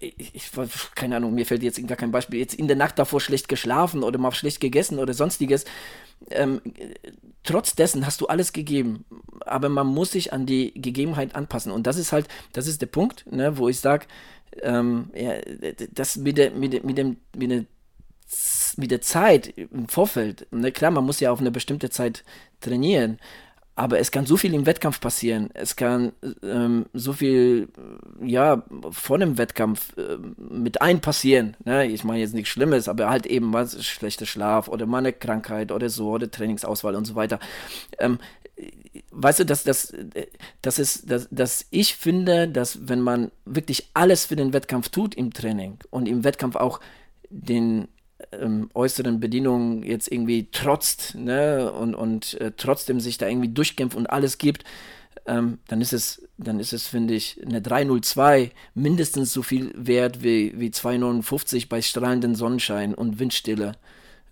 [0.00, 0.50] ich,
[0.94, 4.02] keine Ahnung, mir fällt jetzt gar kein Beispiel, jetzt in der Nacht davor schlecht geschlafen
[4.02, 5.66] oder mal schlecht gegessen oder sonstiges.
[6.30, 6.62] Ähm,
[7.42, 9.04] trotz dessen hast du alles gegeben,
[9.44, 11.70] aber man muss sich an die Gegebenheit anpassen.
[11.70, 14.06] Und das ist halt, das ist der Punkt, ne, wo ich sage,
[14.62, 15.34] ähm, ja,
[15.92, 17.66] das mit der, mit, mit, dem, mit, der,
[18.78, 22.24] mit der Zeit im Vorfeld, ne, klar, man muss ja auf eine bestimmte Zeit
[22.62, 23.18] trainieren,
[23.76, 25.50] aber es kann so viel im Wettkampf passieren.
[25.52, 26.12] Es kann
[26.42, 27.68] ähm, so viel,
[28.22, 31.56] ja, vor dem Wettkampf äh, mit ein passieren.
[31.64, 31.86] Ne?
[31.86, 35.72] Ich meine jetzt nichts Schlimmes, aber halt eben was, schlechter Schlaf oder mal eine Krankheit
[35.72, 37.40] oder so oder Trainingsauswahl und so weiter.
[37.98, 38.18] Ähm,
[39.10, 39.92] weißt du, dass, dass,
[40.62, 45.16] dass, ist, dass, dass ich finde, dass wenn man wirklich alles für den Wettkampf tut
[45.16, 46.78] im Training und im Wettkampf auch
[47.28, 47.88] den
[48.32, 53.96] ähm, äußeren Bedingungen jetzt irgendwie trotzt ne, und, und äh, trotzdem sich da irgendwie durchkämpft
[53.96, 54.64] und alles gibt,
[55.26, 60.22] ähm, dann ist es, dann ist es, finde ich, eine 302 mindestens so viel wert
[60.22, 63.72] wie, wie 259 bei strahlendem Sonnenschein und Windstille.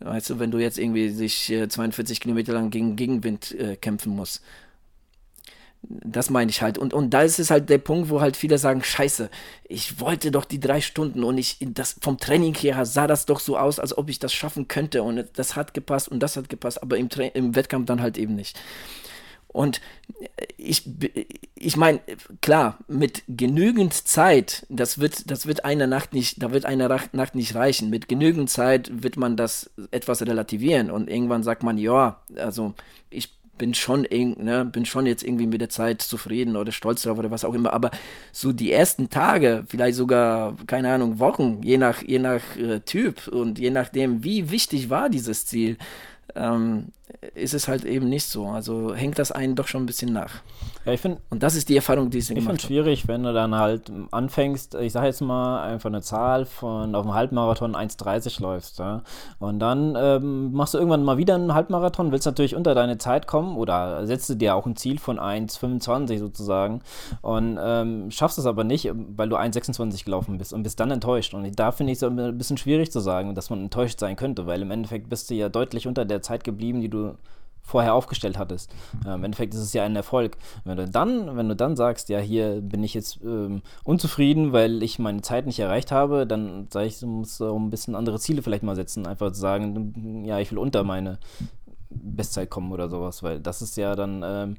[0.01, 4.15] Weißt du, wenn du jetzt irgendwie sich äh, 42 Kilometer lang gegen Gegenwind äh, kämpfen
[4.15, 4.43] musst.
[5.83, 6.79] Das meine ich halt.
[6.79, 9.29] Und, und da ist es halt der Punkt, wo halt viele sagen, scheiße,
[9.65, 13.41] ich wollte doch die drei Stunden und ich, das, vom Training her sah das doch
[13.41, 16.49] so aus, als ob ich das schaffen könnte und das hat gepasst und das hat
[16.49, 18.59] gepasst, aber im, Tra im Wettkampf dann halt eben nicht.
[19.49, 19.81] Und
[20.57, 20.89] ich,
[21.55, 22.01] ich meine,
[22.41, 27.35] klar, mit genügend Zeit, das wird, das wird eine Nacht nicht, da wird eine Nacht
[27.35, 27.91] nicht reichen.
[27.91, 32.73] Mit genügend Zeit wird man das etwas relativieren und irgendwann sagt man, ja, also
[33.11, 37.19] ich bin schon, ne, bin schon jetzt irgendwie mit der Zeit zufrieden oder stolz drauf
[37.19, 37.73] oder was auch immer.
[37.73, 37.91] Aber
[38.33, 43.29] so die ersten Tage, vielleicht sogar, keine Ahnung, Wochen, je nach, je nach äh, Typ
[43.29, 45.77] und je nachdem, wie wichtig war dieses Ziel,
[46.35, 46.89] ähm,
[47.35, 48.47] ist es halt eben nicht so.
[48.47, 50.43] Also hängt das einen doch schon ein bisschen nach.
[50.85, 51.19] Ja, ich finde.
[51.31, 52.57] Und das ist die Erfahrung, die ich gemacht habe.
[52.57, 56.45] Ich finde schwierig, wenn du dann halt anfängst, ich sage jetzt mal einfach eine Zahl
[56.45, 58.79] von auf dem Halbmarathon 1,30 läufst.
[58.81, 59.03] Ja?
[59.39, 63.27] Und dann ähm, machst du irgendwann mal wieder einen Halbmarathon, willst natürlich unter deine Zeit
[63.27, 66.81] kommen oder setzt du dir auch ein Ziel von 1,25 sozusagen
[67.21, 71.35] und ähm, schaffst es aber nicht, weil du 1,26 gelaufen bist und bist dann enttäuscht.
[71.35, 74.47] Und da finde ich es ein bisschen schwierig zu sagen, dass man enttäuscht sein könnte,
[74.47, 77.02] weil im Endeffekt bist du ja deutlich unter der Zeit geblieben, die du
[77.63, 78.71] vorher aufgestellt hattest.
[79.07, 80.37] Äh, Im Endeffekt ist es ja ein Erfolg.
[80.65, 84.83] Wenn du dann, wenn du dann sagst, ja, hier bin ich jetzt ähm, unzufrieden, weil
[84.83, 88.19] ich meine Zeit nicht erreicht habe, dann sage ich, du musst auch ein bisschen andere
[88.19, 89.07] Ziele vielleicht mal setzen.
[89.07, 91.19] Einfach zu sagen, ja, ich will unter meine
[91.91, 94.57] Bestzeit kommen oder sowas, weil das ist ja dann ähm,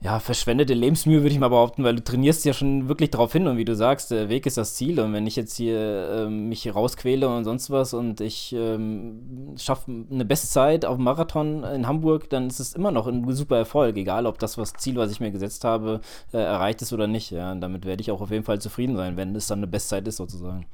[0.00, 3.48] ja, verschwendete Lebensmühe würde ich mal behaupten, weil du trainierst ja schon wirklich darauf hin
[3.48, 6.48] und wie du sagst, der Weg ist das Ziel und wenn ich jetzt hier ähm,
[6.48, 11.88] mich rausquäle und sonst was und ich ähm, schaffe eine Bestzeit auf dem Marathon in
[11.88, 15.10] Hamburg, dann ist es immer noch ein super Erfolg, egal ob das was Ziel, was
[15.10, 16.00] ich mir gesetzt habe,
[16.32, 17.32] äh, erreicht ist oder nicht.
[17.32, 19.66] Ja, und damit werde ich auch auf jeden Fall zufrieden sein, wenn es dann eine
[19.66, 20.66] Bestzeit ist sozusagen.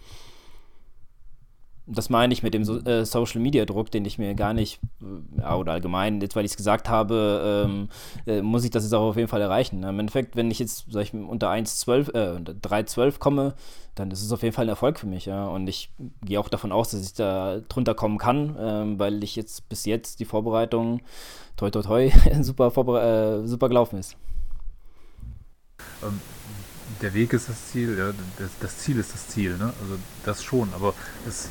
[1.87, 4.81] Das meine ich mit dem so, äh, Social Media Druck, den ich mir gar nicht,
[5.39, 7.89] äh, oder allgemein, jetzt weil ich es gesagt habe, ähm,
[8.27, 9.83] äh, muss ich das jetzt auch auf jeden Fall erreichen.
[9.83, 13.55] Im Endeffekt, wenn ich jetzt sag ich, unter 1,12, äh, unter 3,12 komme,
[13.95, 15.47] dann ist es auf jeden Fall ein Erfolg für mich, ja.
[15.47, 15.91] Und ich
[16.25, 19.85] gehe auch davon aus, dass ich da drunter kommen kann, ähm, weil ich jetzt bis
[19.85, 21.01] jetzt die Vorbereitung
[21.57, 22.11] toi toi toi
[22.41, 24.17] super, äh, super gelaufen ist.
[26.03, 26.21] Ähm,
[27.03, 29.73] der Weg ist das Ziel, ja, das, das Ziel ist das Ziel, ne?
[29.83, 30.95] Also das schon, aber
[31.29, 31.51] es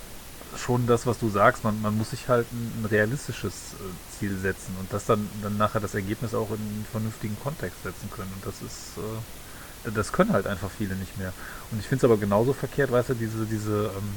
[0.58, 1.64] schon das, was du sagst.
[1.64, 5.58] Man, man muss sich halt ein, ein realistisches äh, Ziel setzen und das dann, dann
[5.58, 8.32] nachher das Ergebnis auch in einen vernünftigen Kontext setzen können.
[8.36, 11.34] Und das ist, äh, das können halt einfach viele nicht mehr.
[11.72, 14.14] Und ich finde es aber genauso verkehrt, weißt du, diese, diese, ähm,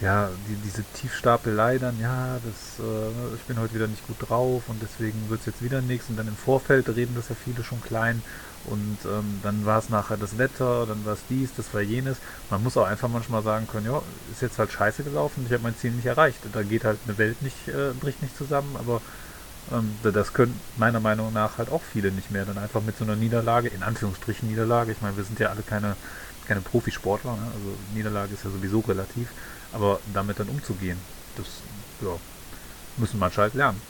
[0.00, 4.64] ja, die, diese Tiefstapelei dann, ja, das, äh, ich bin heute wieder nicht gut drauf
[4.68, 6.08] und deswegen wird es jetzt wieder nichts.
[6.08, 8.22] Und dann im Vorfeld reden das ja viele schon klein.
[8.66, 12.18] Und ähm, dann war es nachher das Wetter, dann war es dies, das war jenes.
[12.50, 14.02] Man muss auch einfach manchmal sagen können, ja,
[14.32, 16.40] ist jetzt halt scheiße gelaufen, ich habe mein Ziel nicht erreicht.
[16.52, 19.00] Da geht halt eine Welt nicht, äh, bricht nicht zusammen, aber
[19.72, 22.44] ähm, das können meiner Meinung nach halt auch viele nicht mehr.
[22.44, 25.62] Dann einfach mit so einer Niederlage, in Anführungsstrichen Niederlage, ich meine, wir sind ja alle
[25.62, 25.96] keine,
[26.46, 27.46] keine Profisportler, ne?
[27.46, 29.28] also Niederlage ist ja sowieso relativ,
[29.72, 30.98] aber damit dann umzugehen,
[31.36, 31.46] das
[32.00, 32.16] ja,
[32.96, 33.80] müssen manche halt lernen.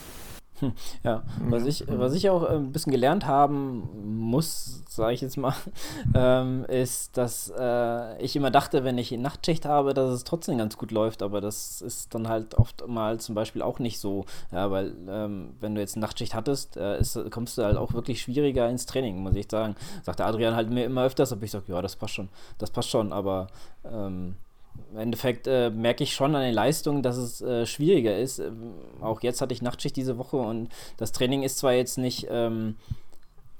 [1.02, 5.54] Ja, was ich, was ich auch ein bisschen gelernt haben muss, sage ich jetzt mal,
[6.14, 10.76] ähm, ist, dass äh, ich immer dachte, wenn ich Nachtschicht habe, dass es trotzdem ganz
[10.76, 14.70] gut läuft, aber das ist dann halt oft mal zum Beispiel auch nicht so, ja,
[14.70, 18.68] weil ähm, wenn du jetzt Nachtschicht hattest, äh, ist, kommst du halt auch wirklich schwieriger
[18.68, 19.76] ins Training, muss ich sagen.
[20.02, 22.28] Sagt der Adrian halt mir immer öfters, aber ich sage, ja, das passt schon,
[22.58, 23.48] das passt schon, aber
[23.84, 24.36] ähm,
[24.92, 28.38] im Endeffekt äh, merke ich schon an den Leistungen, dass es äh, schwieriger ist.
[28.38, 32.26] Ähm, auch jetzt hatte ich Nachtschicht diese Woche und das Training ist zwar jetzt nicht,
[32.30, 32.76] ähm,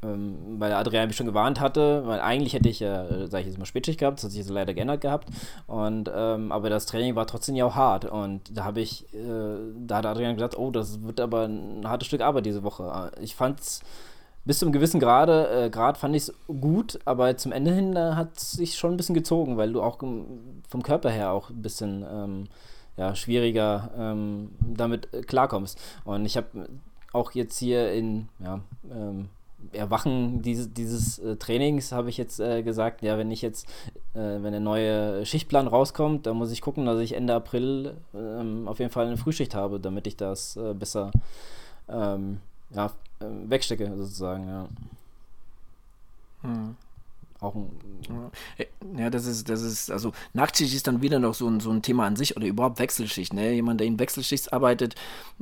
[0.03, 3.49] ähm, weil Adrian mich schon gewarnt hatte, weil eigentlich hätte ich ja, äh, sage ich
[3.49, 5.29] jetzt mal, Spätschicht gehabt, das hat sich jetzt leider geändert gehabt.
[5.67, 8.05] Und, ähm, aber das Training war trotzdem ja auch hart.
[8.05, 9.57] Und da habe ich, äh,
[9.87, 13.11] da hat Adrian gesagt, oh, das wird aber ein hartes Stück Arbeit diese Woche.
[13.21, 13.81] Ich fand es
[14.47, 17.97] bis zu einem gewissen Grade, äh, Grad fand ich es gut, aber zum Ende hin
[17.97, 21.51] äh, hat es sich schon ein bisschen gezogen, weil du auch vom Körper her auch
[21.51, 22.45] ein bisschen ähm,
[22.97, 25.79] ja, schwieriger ähm, damit äh, klarkommst.
[26.05, 26.69] Und ich habe
[27.13, 29.29] auch jetzt hier in ja, ähm,
[29.73, 33.67] Erwachen dieses, dieses äh, Trainings habe ich jetzt äh, gesagt, ja, wenn ich jetzt,
[34.15, 38.69] äh, wenn der neue Schichtplan rauskommt, dann muss ich gucken, dass ich Ende April ähm,
[38.69, 41.11] auf jeden Fall eine Frühschicht habe, damit ich das äh, besser
[41.89, 42.41] ähm,
[42.71, 42.87] ja,
[43.21, 44.69] äh, wegstecke, sozusagen, ja.
[46.43, 46.77] Hm.
[47.47, 47.71] Auch ein.
[48.97, 51.83] Ja, das ist, das ist, also Nachtschicht ist dann wieder noch so ein, so ein
[51.83, 53.53] Thema an sich oder überhaupt Wechselschicht, ne?
[53.53, 54.95] Jemand, der in Wechselschicht arbeitet,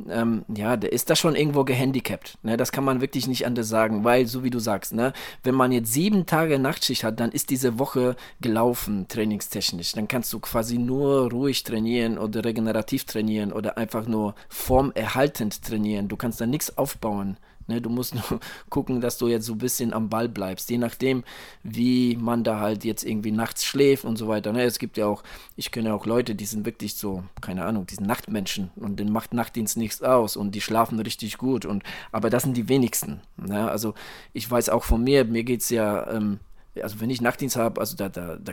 [0.08, 2.56] ähm, ja, der ist da schon irgendwo gehandicapt, ne?
[2.56, 5.72] Das kann man wirklich nicht anders sagen, weil, so wie du sagst, ne, wenn man
[5.72, 9.92] jetzt sieben Tage Nachtschicht hat, dann ist diese Woche gelaufen, trainingstechnisch.
[9.92, 16.08] Dann kannst du quasi nur ruhig trainieren oder regenerativ trainieren oder einfach nur formerhaltend trainieren.
[16.08, 17.36] Du kannst da nichts aufbauen.
[17.66, 20.78] Ne, du musst nur gucken, dass du jetzt so ein bisschen am Ball bleibst, je
[20.78, 21.24] nachdem,
[21.62, 24.52] wie man da halt jetzt irgendwie nachts schläft und so weiter.
[24.52, 25.22] Ne, es gibt ja auch,
[25.56, 29.12] ich kenne auch Leute, die sind wirklich so, keine Ahnung, die sind Nachtmenschen und denen
[29.12, 31.64] macht Nachtdienst nichts aus und die schlafen richtig gut.
[31.64, 33.20] Und, aber das sind die wenigsten.
[33.36, 33.70] Ne?
[33.70, 33.94] Also
[34.32, 36.40] ich weiß auch von mir, mir geht es ja, ähm,
[36.82, 38.52] also wenn ich Nachtdienst habe, also da, da, da,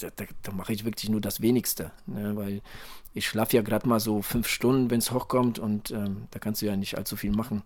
[0.00, 2.36] da, da mache ich wirklich nur das Wenigste, ne?
[2.36, 2.62] weil
[3.14, 6.62] ich schlafe ja gerade mal so fünf Stunden, wenn es hochkommt und ähm, da kannst
[6.62, 7.62] du ja nicht allzu viel machen.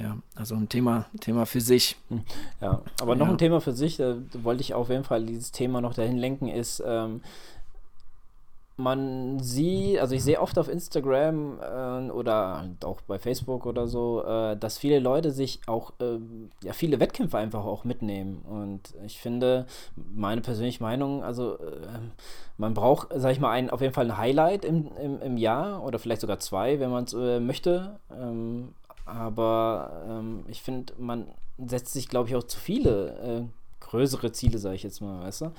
[0.00, 1.96] Ja, also ein Thema, Thema für sich.
[2.08, 2.22] Hm.
[2.60, 3.32] Ja, aber noch ja.
[3.32, 6.48] ein Thema für sich, da wollte ich auf jeden Fall dieses Thema noch dahin lenken,
[6.48, 7.20] ist, ähm,
[8.76, 13.86] man sieht, also ich sehe oft auf Instagram äh, oder halt auch bei Facebook oder
[13.86, 16.18] so, äh, dass viele Leute sich auch, äh,
[16.62, 18.42] ja, viele Wettkämpfe einfach auch mitnehmen.
[18.42, 22.10] Und ich finde, meine persönliche Meinung, also ähm,
[22.58, 25.84] man braucht, sag ich mal, ein, auf jeden Fall ein Highlight im, im, im Jahr
[25.84, 28.00] oder vielleicht sogar zwei, wenn man es äh, möchte.
[28.10, 28.74] Ähm,
[29.04, 31.26] aber ähm, ich finde, man
[31.58, 33.42] setzt sich, glaube ich, auch zu viele äh,
[33.80, 35.52] größere Ziele, sage ich jetzt mal, weißt du?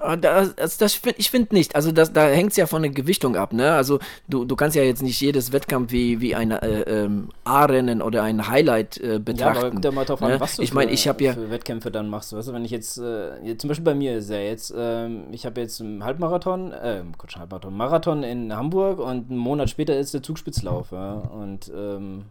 [0.00, 1.76] Ah, das, das, das find, ich finde nicht.
[1.76, 3.52] Also das, da hängt es ja von der Gewichtung ab.
[3.52, 3.72] Ne?
[3.72, 8.02] Also du, du kannst ja jetzt nicht jedes Wettkampf wie, wie ein äh, ähm, A-Rennen
[8.02, 9.60] oder ein Highlight äh, betrachten.
[9.60, 10.40] Ja, aber guck mal drauf an, ne?
[10.40, 12.32] was du ich mein, für, ich ja für Wettkämpfe dann machst.
[12.32, 15.46] Weißt du, wenn ich jetzt, äh, zum Beispiel bei mir ist ja jetzt, ähm, ich
[15.46, 20.12] habe jetzt einen Halbmarathon, äh, Gott, Halbmarathon, Marathon in Hamburg und einen Monat später ist
[20.12, 20.90] der Zugspitzlauf.
[20.90, 21.14] Ja?
[21.14, 22.24] Und ähm,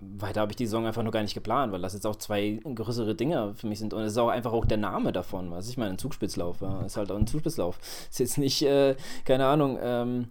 [0.00, 2.60] weiter habe ich die Saison einfach noch gar nicht geplant, weil das jetzt auch zwei
[2.62, 3.94] größere Dinge für mich sind.
[3.94, 6.60] Und es ist auch einfach auch der Name davon, was ich meine, ein Zugspitzlauf.
[6.60, 6.82] Ja.
[6.82, 7.78] Ist halt auch ein Zugspitzlauf.
[8.10, 10.28] Ist jetzt nicht, äh, keine Ahnung, ähm,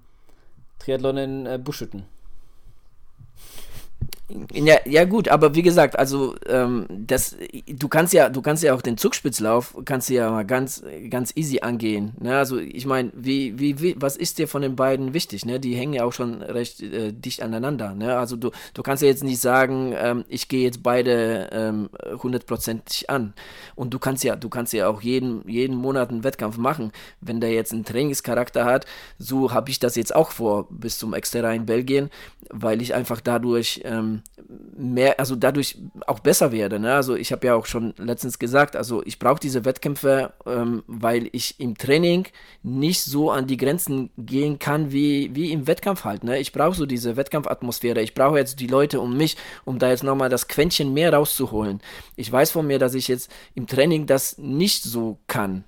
[0.80, 2.06] Triathlon in äh, Buschhütten.
[4.54, 7.36] Ja, ja gut, aber wie gesagt, also ähm, das,
[7.68, 11.32] du kannst ja, du kannst ja auch den Zugspitzlauf, kannst du ja mal ganz, ganz
[11.36, 12.14] easy angehen.
[12.20, 12.36] Ne?
[12.36, 15.46] Also ich meine, wie, wie, wie, was ist dir von den beiden wichtig?
[15.46, 15.60] Ne?
[15.60, 17.94] Die hängen ja auch schon recht äh, dicht aneinander.
[17.94, 18.18] Ne?
[18.18, 21.90] Also du, du kannst ja jetzt nicht sagen, ähm, ich gehe jetzt beide ähm,
[22.24, 23.36] hundertprozentig an.
[23.76, 26.92] Und du kannst ja, du kannst ja auch jeden, jeden Monat einen Wettkampf machen.
[27.22, 28.88] Wenn der jetzt einen Trainingscharakter hat,
[29.20, 32.10] so habe ich das jetzt auch vor bis zum Exterra in Belgien,
[32.50, 34.15] weil ich einfach dadurch ähm,
[34.78, 36.80] mehr, also dadurch auch besser werde.
[36.80, 36.94] Ne?
[36.94, 41.30] Also ich habe ja auch schon letztens gesagt, also ich brauche diese Wettkämpfe, ähm, weil
[41.32, 42.28] ich im Training
[42.64, 46.24] nicht so an die Grenzen gehen kann wie, wie im Wettkampf halt.
[46.24, 46.40] Ne?
[46.40, 48.02] Ich brauche so diese Wettkampfatmosphäre.
[48.02, 51.82] Ich brauche jetzt die Leute um mich, um da jetzt nochmal das Quäntchen mehr rauszuholen.
[52.16, 55.64] Ich weiß von mir, dass ich jetzt im Training das nicht so kann.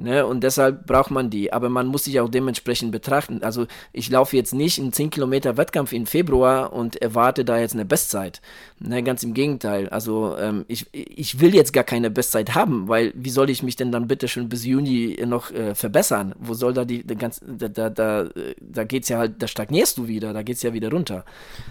[0.00, 0.24] Ne?
[0.24, 1.52] Und deshalb braucht man die.
[1.52, 3.42] Aber man muss sich auch dementsprechend betrachten.
[3.42, 7.74] Also ich laufe jetzt nicht einen 10 Kilometer Wettkampf im Februar und erwarte da jetzt
[7.74, 8.40] eine Bestzeit.
[8.78, 9.02] Ne?
[9.02, 9.88] Ganz im Gegenteil.
[9.88, 13.74] Also ähm, ich, ich will jetzt gar keine Bestzeit haben, weil wie soll ich mich
[13.74, 16.32] denn dann bitte schon bis Juni noch äh, verbessern?
[16.38, 18.28] Wo soll da die, die ganz, da, da, da,
[18.60, 21.24] da geht's ja halt, da stagnierst du wieder, da geht es ja wieder runter.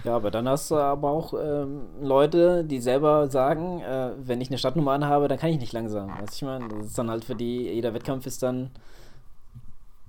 [0.04, 4.50] Ja, aber dann hast du aber auch ähm, Leute, die selber sagen, äh, wenn ich
[4.50, 6.10] eine Stadtnummer anhabe, dann kann ich nicht langsam.
[6.20, 8.72] Weißt ich meine, das ist dann halt für die jeder Wettkampf Wettkampf ist dann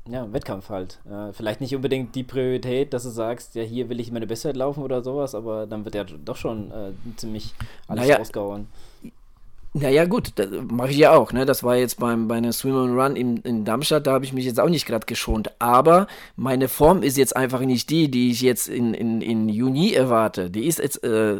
[0.09, 1.01] ja, Wettkampf halt.
[1.05, 4.57] Äh, vielleicht nicht unbedingt die Priorität, dass du sagst, ja, hier will ich meine Bestzeit
[4.57, 7.55] laufen oder sowas, aber dann wird ja doch schon äh, ziemlich
[7.89, 8.69] alles naja, rausgehauen.
[9.75, 11.33] Naja, gut, das mache ich ja auch.
[11.33, 11.45] Ne?
[11.45, 14.33] Das war jetzt beim, bei einer Swim and Run in, in Darmstadt, da habe ich
[14.33, 15.53] mich jetzt auch nicht gerade geschont.
[15.59, 16.07] Aber
[16.37, 20.51] meine Form ist jetzt einfach nicht die, die ich jetzt in, in, in Juni erwarte.
[20.51, 21.37] Die ist jetzt äh,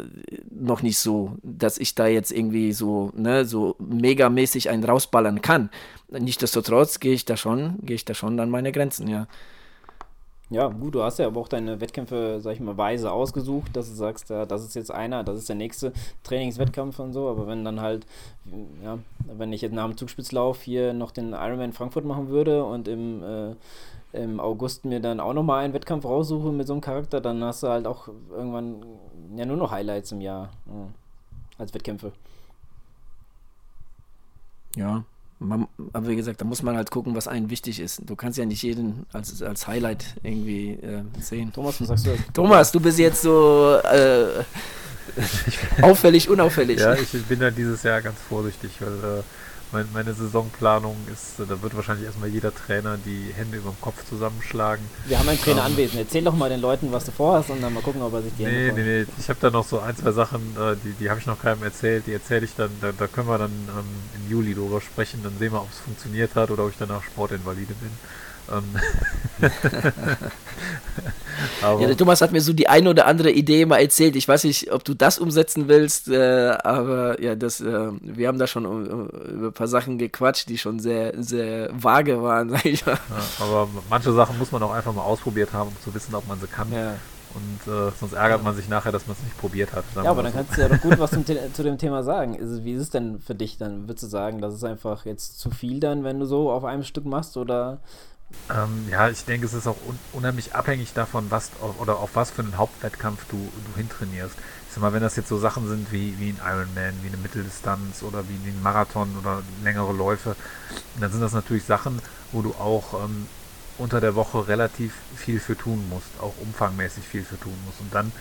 [0.51, 5.71] noch nicht so, dass ich da jetzt irgendwie so, ne, so megamäßig einen rausballern kann.
[6.09, 9.27] Nichtsdestotrotz gehe ich da schon, gehe ich da schon dann meine Grenzen, ja.
[10.51, 13.87] Ja, gut, du hast ja aber auch deine Wettkämpfe, sag ich mal, weise ausgesucht, dass
[13.87, 15.93] du sagst, ja, das ist jetzt einer, das ist der nächste
[16.23, 18.07] Trainingswettkampf und so, aber wenn dann halt,
[18.83, 18.97] ja,
[19.27, 23.21] wenn ich jetzt nach dem Zugspitzlauf hier noch den Ironman Frankfurt machen würde und im,
[23.21, 23.55] äh,
[24.13, 27.61] im August mir dann auch nochmal einen Wettkampf raussuche mit so einem Charakter, dann hast
[27.61, 28.83] du halt auch irgendwann
[29.35, 30.87] ja nur noch Highlights im Jahr ja,
[31.59, 32.11] als Wettkämpfe.
[34.75, 35.03] Ja,
[35.39, 38.01] man, aber wie gesagt, da muss man halt gucken, was einem wichtig ist.
[38.05, 41.51] Du kannst ja nicht jeden als, als Highlight irgendwie äh, sehen.
[41.53, 42.11] Thomas, was sagst du?
[42.33, 44.43] Thomas, du bist jetzt so äh,
[45.81, 46.79] auffällig, unauffällig.
[46.79, 49.23] Ja, ich bin da dieses Jahr ganz vorsichtig, weil äh,
[49.71, 54.05] mein, meine Saisonplanung ist, da wird wahrscheinlich erstmal jeder Trainer die Hände über dem Kopf
[54.07, 54.83] zusammenschlagen.
[55.05, 55.99] Wir haben einen Trainer ähm, anwesend.
[55.99, 58.33] Erzähl doch mal den Leuten, was du vorhast und dann mal gucken, ob er sich
[58.37, 60.93] die nee, Hände Nee, nee, ich habe da noch so ein, zwei Sachen, äh, die,
[60.93, 62.07] die habe ich noch keinem erzählt.
[62.07, 65.21] Die erzähle ich dann, da, da, können wir dann ähm, im Juli drüber sprechen.
[65.23, 67.91] Dann sehen wir, ob es funktioniert hat oder ob ich danach Sportinvalide bin.
[68.51, 68.63] Ähm.
[71.61, 74.15] ja, der Thomas hat mir so die eine oder andere Idee mal erzählt.
[74.15, 78.39] Ich weiß nicht, ob du das umsetzen willst, äh, aber ja, das, äh, wir haben
[78.39, 82.85] da schon über ein paar Sachen gequatscht, die schon sehr, sehr vage waren, sag ich
[82.85, 82.93] mal.
[82.93, 86.27] Ja, aber manche Sachen muss man auch einfach mal ausprobiert haben, um zu wissen, ob
[86.27, 86.71] man sie kann.
[86.71, 86.95] Ja.
[87.35, 89.83] Und äh, sonst ärgert man sich nachher, dass man es nicht probiert hat.
[89.95, 91.23] Ja, aber dann kannst du ja doch gut was zum,
[91.53, 92.35] zu dem Thema sagen.
[92.39, 93.87] Also, wie ist es denn für dich dann?
[93.87, 96.83] Würdest du sagen, das ist einfach jetzt zu viel dann, wenn du so auf einem
[96.83, 97.37] Stück machst?
[97.37, 97.81] Oder
[98.49, 102.31] ähm, ja, ich denke, es ist auch un unheimlich abhängig davon, was oder auf was
[102.31, 104.35] für einen Hauptwettkampf du, du hintrainierst.
[104.67, 107.17] Ich sag mal, wenn das jetzt so Sachen sind wie, wie ein Ironman, wie eine
[107.17, 110.35] Mitteldistanz oder wie, wie ein Marathon oder längere Läufe,
[110.99, 112.01] dann sind das natürlich Sachen,
[112.31, 113.29] wo du auch ähm,
[113.77, 117.81] unter der Woche relativ viel für tun musst, auch umfangmäßig viel für tun musst.
[117.81, 118.11] Und dann,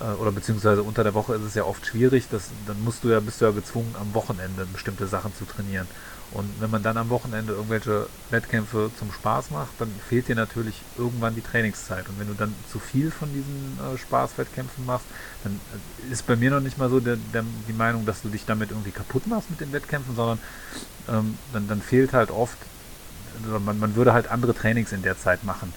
[0.00, 3.08] äh, oder beziehungsweise unter der Woche ist es ja oft schwierig, dass, dann musst du
[3.08, 5.88] ja, bist du ja gezwungen, am Wochenende bestimmte Sachen zu trainieren.
[6.32, 10.80] Und wenn man dann am Wochenende irgendwelche Wettkämpfe zum Spaß macht, dann fehlt dir natürlich
[10.96, 12.08] irgendwann die Trainingszeit.
[12.08, 15.06] Und wenn du dann zu viel von diesen äh, Spaßwettkämpfen machst,
[15.42, 15.58] dann
[16.08, 18.44] äh, ist bei mir noch nicht mal so der, der, die Meinung, dass du dich
[18.46, 20.38] damit irgendwie kaputt machst mit den Wettkämpfen, sondern
[21.08, 22.58] ähm, dann, dann fehlt halt oft,
[23.44, 25.72] also man, man würde halt andere Trainings in der Zeit machen.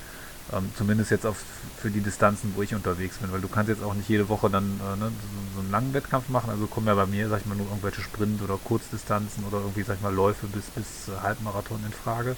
[0.51, 1.37] Ähm, zumindest jetzt auf,
[1.83, 4.49] für die Distanzen, wo ich unterwegs bin, weil du kannst jetzt auch nicht jede Woche
[4.49, 6.49] dann äh, ne, so, so, einen langen Wettkampf machen.
[6.49, 9.83] Also kommen ja bei mir, sag ich mal, nur irgendwelche Sprint- oder Kurzdistanzen oder irgendwie,
[9.83, 12.37] sag ich mal, Läufe bis, bis äh, Halbmarathon in Frage.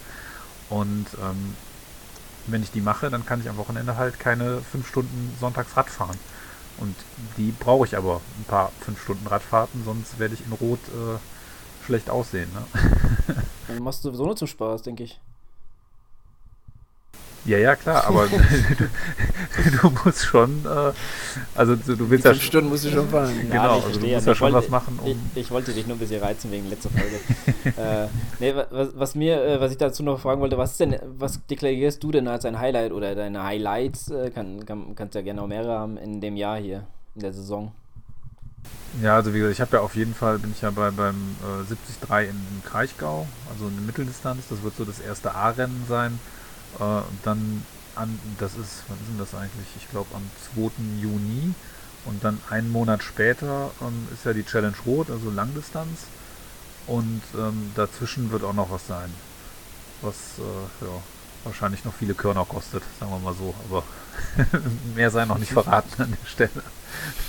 [0.71, 1.55] Und ähm,
[2.47, 5.91] wenn ich die mache, dann kann ich am Wochenende halt keine fünf Stunden sonntags Rad
[5.91, 6.17] fahren.
[6.79, 6.95] Und
[7.37, 11.85] die brauche ich aber ein paar fünf Stunden Radfahrten, sonst werde ich in Rot äh,
[11.85, 12.49] schlecht aussehen.
[12.51, 13.35] Ne?
[13.67, 15.21] Dann machst du sowieso nur zum Spaß, denke ich.
[17.45, 18.37] Ja, ja, klar, aber du,
[19.81, 20.91] du, musst schon, äh,
[21.53, 22.31] also du, du willst ja.
[22.31, 23.33] Fünf Stunden musst du schon fahren.
[23.39, 24.99] Genau, ja, also du musst ja schon wollte, was machen.
[25.01, 27.17] Um ich, ich, wollte dich nur ein bisschen reizen wegen letzter Folge.
[27.79, 28.07] äh,
[28.39, 31.45] nee, was, was, mir, äh, was ich dazu noch fragen wollte, was ist denn, was
[31.45, 34.09] deklarierst du denn als ein Highlight oder deine Highlights?
[34.09, 37.33] Äh, kann, kann, kannst ja gerne auch mehrere haben in dem Jahr hier, in der
[37.33, 37.71] Saison.
[39.03, 41.35] Ja, also wie gesagt, ich habe ja auf jeden Fall, bin ich ja bei, beim
[41.43, 44.47] äh, 73 in, in Kraichgau, also in der Mitteldistanz.
[44.49, 46.17] Das wird so das erste A-Rennen sein.
[46.79, 47.63] Äh, dann
[47.95, 49.67] an, das ist, wann ist denn das eigentlich?
[49.77, 50.23] Ich glaube am
[50.53, 50.71] 2.
[51.01, 51.53] Juni.
[52.05, 56.01] Und dann einen Monat später ähm, ist ja die Challenge Rot, also Langdistanz.
[56.87, 59.11] Und ähm, dazwischen wird auch noch was sein.
[60.01, 60.91] Was äh, ja,
[61.43, 63.55] wahrscheinlich noch viele Körner kostet, sagen wir mal so.
[63.69, 63.83] Aber
[64.95, 66.63] mehr sei noch nicht verraten an der Stelle.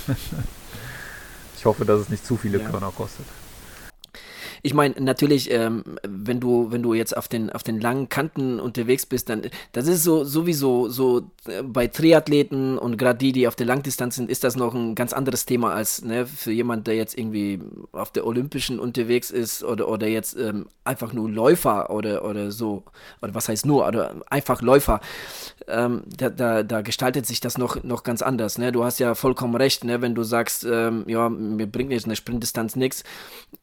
[1.57, 2.69] ich hoffe, dass es nicht zu viele ja.
[2.69, 3.25] Körner kostet.
[4.67, 8.59] Ich meine, natürlich, ähm, wenn du, wenn du jetzt auf den, auf den langen Kanten
[8.59, 13.47] unterwegs bist, dann, das ist so, sowieso so äh, bei Triathleten und gerade die, die
[13.47, 16.85] auf der Langdistanz sind, ist das noch ein ganz anderes Thema als ne, für jemand,
[16.85, 17.61] der jetzt irgendwie
[17.93, 22.83] auf der Olympischen unterwegs ist oder, oder jetzt ähm, einfach nur Läufer oder, oder so,
[23.21, 24.99] oder was heißt nur, oder einfach Läufer.
[25.69, 28.57] Ähm, da, da, da, gestaltet sich das noch, noch ganz anders.
[28.57, 28.73] Ne?
[28.73, 30.01] Du hast ja vollkommen recht, ne?
[30.01, 33.05] wenn du sagst, ähm, ja, mir bringt jetzt eine Sprintdistanz nichts.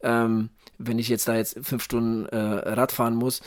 [0.03, 0.49] Ähm,
[0.79, 3.41] wenn ich jetzt da jetzt fünf Stunden äh, Rad fahren muss.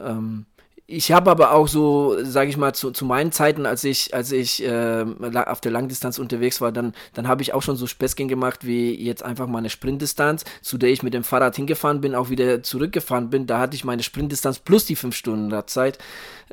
[0.00, 0.46] Ähm,
[0.86, 4.30] ich habe aber auch so, sage ich mal, zu, zu meinen Zeiten, als ich, als
[4.32, 5.06] ich äh,
[5.46, 8.94] auf der Langdistanz unterwegs war, dann, dann habe ich auch schon so Späßchen gemacht, wie
[9.02, 12.62] jetzt einfach mal eine Sprintdistanz, zu der ich mit dem Fahrrad hingefahren bin, auch wieder
[12.62, 13.46] zurückgefahren bin.
[13.46, 15.98] Da hatte ich meine Sprintdistanz plus die fünf Stunden Radzeit.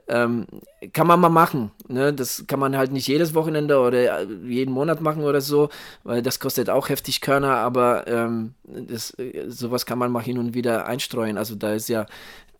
[0.07, 0.47] Ähm,
[0.93, 1.71] kann man mal machen.
[1.89, 2.13] Ne?
[2.13, 5.67] Das kann man halt nicht jedes Wochenende oder jeden Monat machen oder so,
[6.05, 9.13] weil das kostet auch heftig Körner, aber ähm, das,
[9.47, 11.37] sowas kann man mal hin und wieder einstreuen.
[11.37, 12.05] Also da ist ja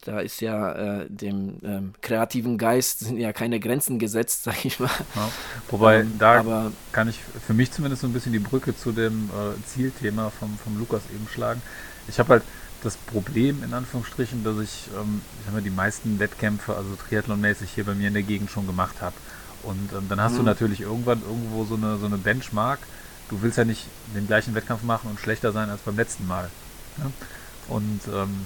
[0.01, 4.79] da ist ja äh, dem ähm, kreativen Geist sind ja keine Grenzen gesetzt, sag ich
[4.79, 4.89] mal.
[5.15, 5.29] Ja,
[5.69, 8.91] wobei, ähm, da aber, kann ich für mich zumindest so ein bisschen die Brücke zu
[8.91, 11.61] dem äh, Zielthema vom, vom Lukas eben schlagen.
[12.07, 12.43] Ich habe halt
[12.83, 17.69] das Problem, in Anführungsstrichen, dass ich, ähm, ich sag mal, die meisten Wettkämpfe, also Triathlon-mäßig
[17.73, 19.15] hier bei mir in der Gegend schon gemacht habe.
[19.63, 20.37] Und ähm, dann hast mhm.
[20.37, 22.79] du natürlich irgendwann irgendwo so eine, so eine Benchmark.
[23.29, 23.85] Du willst ja nicht
[24.15, 26.49] den gleichen Wettkampf machen und schlechter sein als beim letzten Mal.
[26.97, 27.11] Ja?
[27.67, 28.45] Und ähm,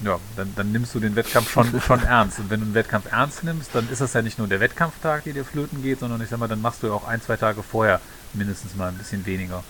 [0.00, 2.38] ja, dann, dann nimmst du den Wettkampf schon, schon ernst.
[2.38, 5.24] Und wenn du einen Wettkampf ernst nimmst, dann ist das ja nicht nur der Wettkampftag,
[5.24, 7.36] der dir flöten geht, sondern ich sag mal, dann machst du ja auch ein, zwei
[7.36, 8.00] Tage vorher
[8.32, 9.62] mindestens mal ein bisschen weniger.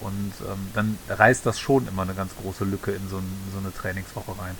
[0.00, 3.58] Und ähm, dann reißt das schon immer eine ganz große Lücke in so, ein, so
[3.58, 4.56] eine Trainingswoche rein.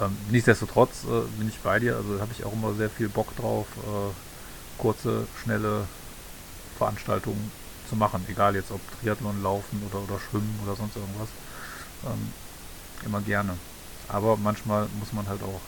[0.00, 3.34] Ähm, nichtsdestotrotz äh, bin ich bei dir, also habe ich auch immer sehr viel Bock
[3.36, 5.86] drauf, äh, kurze, schnelle
[6.76, 7.50] Veranstaltungen
[7.88, 11.28] zu machen, egal jetzt ob Triathlon, Laufen oder, oder Schwimmen oder sonst irgendwas.
[12.04, 12.32] Ähm,
[13.04, 13.54] immer gerne.
[14.12, 15.60] Aber manchmal muss man halt auch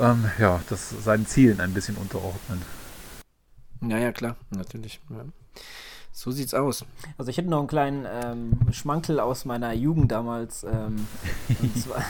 [0.00, 2.62] ähm, ja, das seinen Zielen ein bisschen unterordnen.
[3.82, 5.00] Ja, ja, klar, natürlich.
[5.10, 5.24] Ja.
[6.12, 6.84] So sieht's aus.
[7.16, 10.64] Also ich hätte noch einen kleinen ähm, Schmankel aus meiner Jugend damals.
[10.64, 11.06] Ähm,
[11.80, 12.04] zwar,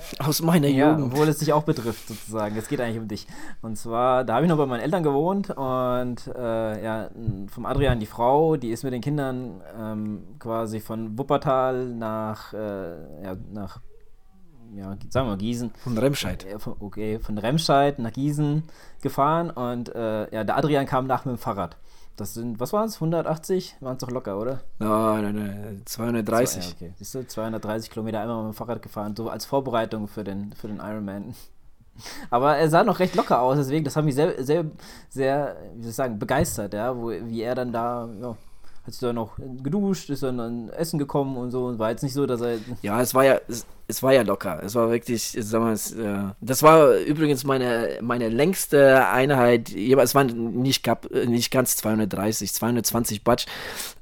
[0.18, 1.12] aus meiner ja, Jugend.
[1.12, 2.56] Obwohl es dich auch betrifft, sozusagen.
[2.56, 3.26] Es geht eigentlich um dich.
[3.62, 7.10] Und zwar, da habe ich noch bei meinen Eltern gewohnt und äh, ja,
[7.48, 13.24] vom Adrian die Frau, die ist mit den Kindern ähm, quasi von Wuppertal nach, äh,
[13.24, 13.80] ja, nach
[14.72, 15.72] ja, sagen wir mal Gießen.
[15.82, 16.44] Von Remscheid.
[16.44, 18.62] Äh, okay, von Remscheid nach Gießen
[19.02, 21.76] gefahren und äh, ja, der Adrian kam nach mit dem Fahrrad.
[22.16, 22.96] Das sind, was waren es?
[22.96, 23.76] 180?
[23.80, 24.60] Waren es doch locker, oder?
[24.78, 26.62] Nein, nein, nein, 230.
[26.62, 26.94] So, ja, okay.
[26.98, 30.68] Siehst du, 230 Kilometer einmal mit dem Fahrrad gefahren, so als Vorbereitung für den, für
[30.68, 31.34] den Ironman.
[32.30, 34.66] Aber er sah noch recht locker aus, deswegen, das hat mich sehr, sehr,
[35.08, 38.36] sehr, wie soll ich sagen, begeistert, ja, wo, wie er dann da, ja,
[38.84, 42.14] hat sich da noch geduscht, ist dann Essen gekommen und so und war jetzt nicht
[42.14, 42.58] so, dass er.
[42.82, 44.62] Ja, es war ja, es, es war ja locker.
[44.62, 49.74] Es war wirklich, sag mal, es, äh, das war übrigens meine, meine längste Einheit.
[49.74, 50.88] Es waren nicht,
[51.26, 53.46] nicht ganz 230, 220 Batsch,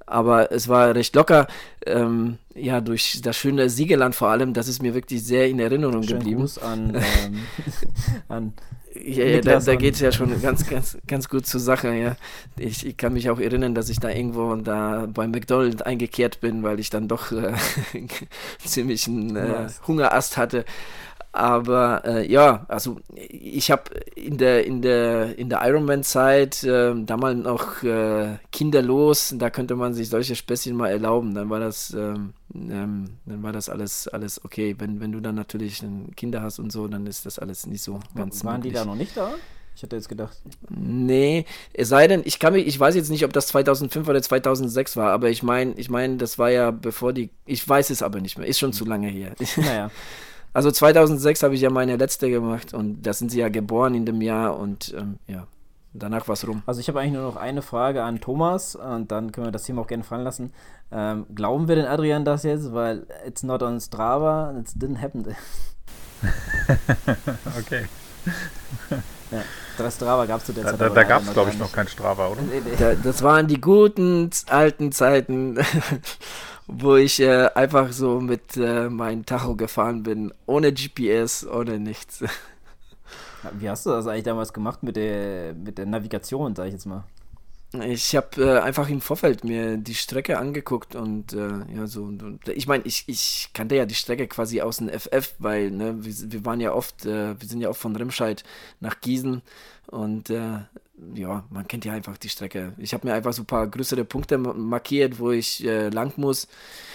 [0.07, 1.49] aber es war recht locker.
[1.85, 6.03] Ähm, ja, durch das schöne Siegeland vor allem, das ist mir wirklich sehr in Erinnerung
[6.03, 6.41] Schönen geblieben.
[6.41, 7.39] Gruß an, ähm,
[8.29, 8.53] an
[9.05, 12.17] ja, ja, da, da geht es ja schon ganz, ganz, ganz gut zur Sache, ja.
[12.59, 16.63] Ich, ich, kann mich auch erinnern, dass ich da irgendwo da beim McDonald's eingekehrt bin,
[16.63, 17.55] weil ich dann doch äh,
[18.65, 20.65] ziemlich einen äh, Hungerast hatte.
[21.39, 23.85] Aber äh, ja, also ich habe
[24.17, 29.95] in der, in der, in der Ironman-Zeit äh, damals noch äh, kinderlos, da könnte man
[29.95, 31.37] sich solche Späßchen mal erlauben.
[31.37, 34.75] Dann war das, ähm, ähm, dann war das alles, alles okay.
[34.79, 35.81] Wenn, wenn du dann natürlich
[36.17, 38.73] Kinder hast und so, dann ist das alles nicht so ganz Waren möglich.
[38.73, 39.31] die da noch nicht da?
[39.77, 40.37] Ich hätte jetzt gedacht.
[40.71, 44.21] Nee, es sei denn, ich kann mich, ich weiß jetzt nicht, ob das 2005 oder
[44.21, 48.03] 2006 war, aber ich meine, ich meine, das war ja bevor die, ich weiß es
[48.03, 49.37] aber nicht mehr, ist schon zu lange her.
[49.57, 49.93] Naja.
[50.53, 54.07] Also 2006 habe ich ja meine letzte gemacht und da sind sie ja geboren in
[54.07, 55.47] dem Jahr und ähm, ja,
[55.93, 56.63] danach war es rum.
[56.67, 59.65] Also ich habe eigentlich nur noch eine Frage an Thomas und dann können wir das
[59.65, 60.53] Thema auch gerne fallen lassen.
[60.91, 62.73] Ähm, glauben wir denn Adrian das jetzt?
[62.73, 65.25] Weil it's not on Strava, it didn't happen.
[67.59, 67.85] okay.
[69.31, 69.91] ja.
[69.91, 70.81] Strava gab es zu der Zeit.
[70.81, 72.43] Da, da gab es, glaube ich, noch kein Strava, oder?
[72.43, 72.73] Nee, nee.
[72.77, 75.57] Da, das waren die guten alten Zeiten,
[76.69, 82.23] wo ich äh, einfach so mit äh, meinem Tacho gefahren bin, ohne GPS, ohne nichts.
[83.53, 86.87] Wie hast du das eigentlich damals gemacht mit der, mit der Navigation, sag ich jetzt
[86.87, 87.05] mal?
[87.73, 92.11] Ich habe äh, einfach im Vorfeld mir die Strecke angeguckt und äh, ja, so.
[92.47, 96.33] Ich meine, ich, ich kannte ja die Strecke quasi aus dem FF, weil ne, wir,
[96.33, 98.43] wir waren ja oft, äh, wir sind ja oft von Remscheid
[98.81, 99.43] nach Gießen
[99.89, 100.61] und äh,
[101.15, 102.73] ja, man kennt ja einfach die Strecke.
[102.79, 106.49] Ich habe mir einfach so ein paar größere Punkte markiert, wo ich äh, lang muss.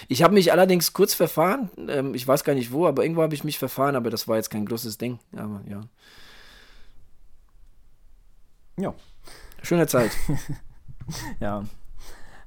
[0.08, 1.70] Ich habe mich allerdings kurz verfahren.
[1.88, 4.38] Ähm, ich weiß gar nicht wo, aber irgendwo habe ich mich verfahren, aber das war
[4.38, 5.20] jetzt kein großes Ding.
[5.36, 5.82] Aber ja.
[8.78, 8.94] Ja.
[9.62, 10.12] Schöne Zeit.
[11.40, 11.64] ja.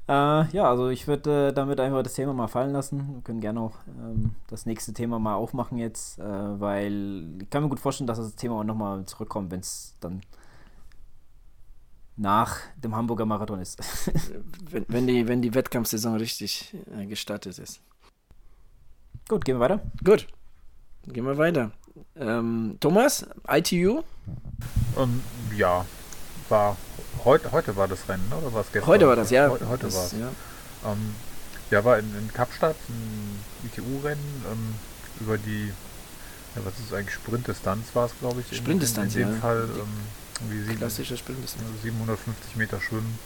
[0.08, 3.14] Äh, ja, also ich würde äh, damit einfach das Thema mal fallen lassen.
[3.14, 6.22] Wir können gerne auch ähm, das nächste Thema mal aufmachen jetzt, äh,
[6.60, 10.20] weil ich kann mir gut vorstellen, dass das Thema auch nochmal zurückkommt, wenn es dann
[12.16, 13.78] nach dem Hamburger Marathon ist.
[14.70, 17.80] wenn, wenn, die, wenn die Wettkampfsaison richtig äh, gestartet ist.
[19.28, 19.80] Gut, gehen wir weiter.
[20.04, 20.26] Gut,
[21.06, 21.72] gehen wir weiter.
[22.16, 24.02] Ähm, Thomas, ITU?
[24.94, 25.22] Um, ähm,
[25.56, 25.84] ja,
[26.48, 26.76] war
[27.24, 28.86] heute, heute war das Rennen, oder war es gestern?
[28.86, 29.48] Heute war das, ja.
[29.48, 30.12] Heute, heute war es.
[30.12, 30.28] Ja.
[30.84, 31.14] Ähm,
[31.70, 34.74] ja, war in, in Kapstadt ein ITU-Rennen ähm,
[35.20, 35.72] über die,
[36.54, 38.56] ja, was ist eigentlich, Sprintdistanz war es, glaube ich.
[38.56, 39.40] Sprintdistanz, in, in, in dem ja.
[39.40, 39.68] Fall
[40.48, 41.82] wie sieben, klassische Sprintdistanz.
[41.82, 43.18] 750 Meter schwimmen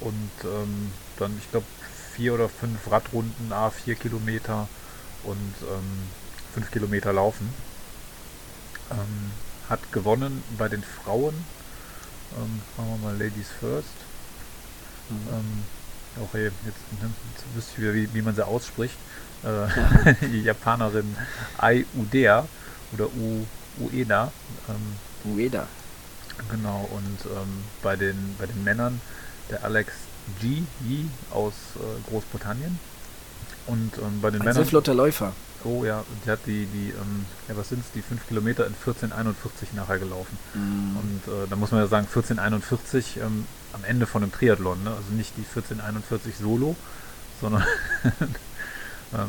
[0.00, 1.66] und ähm, dann, ich glaube,
[2.14, 4.68] vier oder fünf Radrunden, a vier Kilometer
[5.24, 6.08] und ähm,
[6.54, 7.52] fünf Kilometer laufen.
[8.90, 9.32] Ähm,
[9.68, 11.34] hat gewonnen bei den Frauen
[12.36, 13.88] ähm, machen wir mal Ladies First.
[15.08, 15.28] Mhm.
[15.32, 18.96] Ähm, auch jetzt, ne, jetzt wüsste ich wieder, wie, wie man sie ausspricht.
[19.42, 21.16] Äh, die Japanerin
[21.58, 22.46] Ai Udea
[22.92, 23.46] oder U,
[23.78, 24.32] Ueda.
[24.68, 25.66] Ähm, Ueda.
[26.50, 29.00] Genau, und ähm, bei, den, bei den Männern
[29.50, 29.92] der Alex
[30.40, 30.62] G.
[30.86, 32.78] Yi aus äh, Großbritannien.
[33.66, 34.54] Und ähm, bei den Ein Männern.
[34.54, 35.32] Sehr flotter Läufer.
[35.64, 38.74] Oh ja, die hat die, die ähm, ja was sind es, die 5 Kilometer in
[38.74, 40.38] 1441 nachher gelaufen.
[40.54, 40.96] Mm.
[40.96, 44.90] Und äh, da muss man ja sagen, 1441 ähm, am Ende von einem Triathlon, ne?
[44.90, 46.76] also nicht die 1441 Solo,
[47.40, 47.64] sondern
[48.04, 49.28] ähm,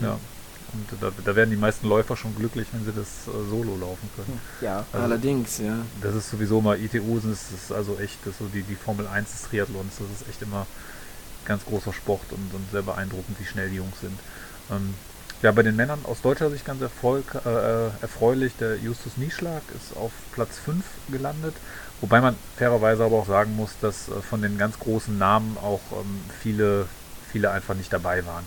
[0.00, 0.04] mm.
[0.04, 0.18] ja.
[0.74, 4.08] Und da, da, werden die meisten Läufer schon glücklich, wenn sie das äh, Solo laufen
[4.16, 4.40] können.
[4.60, 5.78] Ja, also, allerdings, ja.
[6.02, 9.06] Das ist sowieso mal ITU, das ist also echt, das ist so die, die Formel
[9.06, 10.66] 1 des Triathlons, das ist echt immer
[11.44, 14.18] ganz großer Sport und, und sehr beeindruckend, wie schnell die Jungs sind.
[14.70, 14.94] Ähm,
[15.42, 18.54] ja, bei den Männern aus deutscher Sicht ganz Erfolg, äh, erfreulich.
[18.58, 21.54] Der Justus Nieschlag ist auf Platz 5 gelandet.
[22.00, 25.80] Wobei man fairerweise aber auch sagen muss, dass äh, von den ganz großen Namen auch
[25.92, 26.86] ähm, viele,
[27.30, 28.44] viele einfach nicht dabei waren.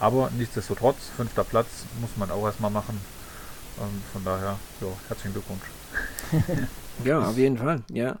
[0.00, 1.66] Aber nichtsdestotrotz, fünfter Platz
[2.00, 3.00] muss man auch erstmal machen.
[3.80, 5.62] Ähm, von daher, ja, herzlichen Glückwunsch.
[7.04, 8.16] ja, auf jeden Fall, ja.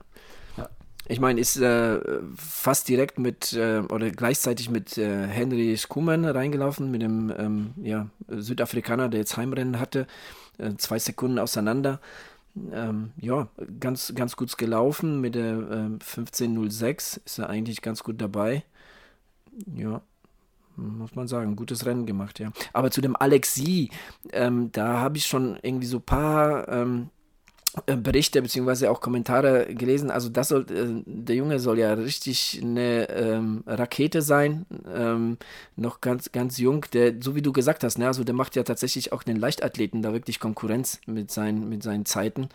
[1.10, 2.00] Ich meine, ist äh,
[2.36, 8.08] fast direkt mit äh, oder gleichzeitig mit äh, Henry Skuman reingelaufen, mit dem ähm, ja,
[8.28, 10.06] Südafrikaner, der jetzt Heimrennen hatte.
[10.58, 11.98] Äh, zwei Sekunden auseinander.
[12.72, 13.48] Ähm, ja,
[13.80, 15.22] ganz, ganz gut gelaufen.
[15.22, 16.84] Mit der 15.06
[17.16, 18.64] ähm, ist er eigentlich ganz gut dabei.
[19.74, 20.02] Ja,
[20.78, 22.52] muss man sagen, gutes Rennen gemacht, ja.
[22.72, 23.90] Aber zu dem Alexi,
[24.32, 27.10] ähm, da habe ich schon irgendwie so ein paar ähm,
[27.86, 28.86] äh, Berichte bzw.
[28.88, 30.10] auch Kommentare gelesen.
[30.10, 35.36] Also das soll, äh, der Junge soll ja richtig eine ähm, Rakete sein, ähm,
[35.76, 36.86] noch ganz, ganz jung.
[36.92, 40.02] Der, so wie du gesagt hast, ne, also der macht ja tatsächlich auch den Leichtathleten
[40.02, 42.48] da wirklich Konkurrenz mit seinen, mit seinen Zeiten.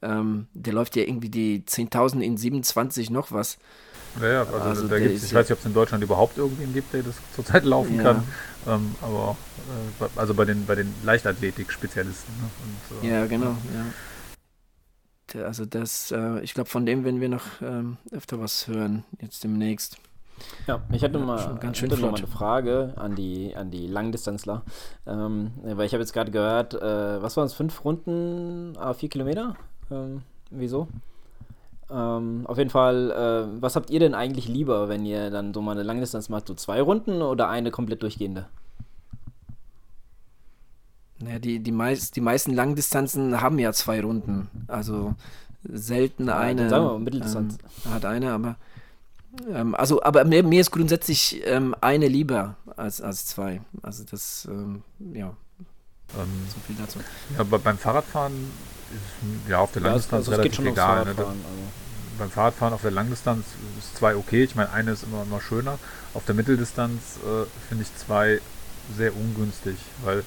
[0.00, 3.58] Ähm, der läuft ja irgendwie die 10.000 in 27 noch was.
[4.20, 6.72] Ja, ja also, also da gibt's, ich weiß nicht, ob es in Deutschland überhaupt irgendwen
[6.72, 8.02] gibt, der das zurzeit laufen ja.
[8.02, 8.24] kann.
[8.66, 9.36] Ähm, aber
[10.00, 12.32] äh, also bei den, bei den Leichtathletik-Spezialisten.
[12.40, 12.50] Ne?
[13.00, 13.86] Und, äh, ja, genau, ja
[15.40, 19.44] also das, äh, ich glaube, von dem werden wir noch ähm, öfter was hören, jetzt
[19.44, 19.98] demnächst.
[20.66, 24.62] Ja, ich hatte mal, ganz schön hatte mal eine Frage an die, an die Langdistanzler.
[25.06, 29.08] Ähm, weil ich habe jetzt gerade gehört, äh, was waren es, fünf Runden, a vier
[29.08, 29.56] Kilometer?
[29.92, 30.88] Ähm, wieso?
[31.90, 35.60] Ähm, auf jeden Fall, äh, was habt ihr denn eigentlich lieber, wenn ihr dann so
[35.60, 36.48] mal eine Langdistanz macht?
[36.48, 38.46] So zwei Runden oder eine komplett durchgehende?
[41.18, 44.48] Naja, die, die, meist, die meisten Langdistanzen haben ja zwei Runden.
[44.68, 45.14] Also
[45.64, 46.68] selten ja, eine.
[46.68, 47.58] Sagen wir mal, Mitteldistanz.
[47.84, 48.56] Ähm, hat eine, aber.
[49.50, 53.60] Ähm, also, aber mir, mir, ist grundsätzlich ähm, eine lieber als, als zwei.
[53.82, 54.82] Also das, ähm,
[55.12, 55.36] ja.
[56.18, 56.98] Ähm, so viel dazu.
[57.34, 58.50] Ja, aber beim Fahrradfahren
[59.48, 61.04] ja auf der Langdistanz ja, also relativ egal.
[61.04, 61.14] Ne?
[61.16, 61.32] Also.
[62.18, 63.46] Beim Fahrradfahren auf der Langdistanz
[63.78, 64.44] ist zwei okay.
[64.44, 65.78] Ich meine, eine ist immer, immer schöner.
[66.14, 68.40] Auf der Mitteldistanz äh, finde ich zwei
[68.96, 70.24] sehr ungünstig, weil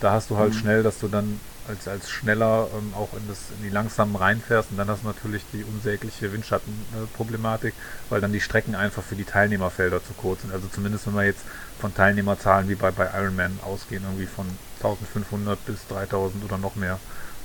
[0.00, 0.58] da hast du halt mhm.
[0.58, 4.70] schnell, dass du dann als, als schneller ähm, auch in, das, in die langsamen reinfährst.
[4.70, 9.16] Und dann hast du natürlich die unsägliche Windschattenproblematik, äh, weil dann die Strecken einfach für
[9.16, 10.52] die Teilnehmerfelder zu kurz sind.
[10.52, 11.44] Also zumindest wenn wir jetzt
[11.80, 14.46] von Teilnehmerzahlen wie bei, bei Ironman ausgehen, irgendwie von
[14.78, 16.98] 1500 bis 3000 oder noch mehr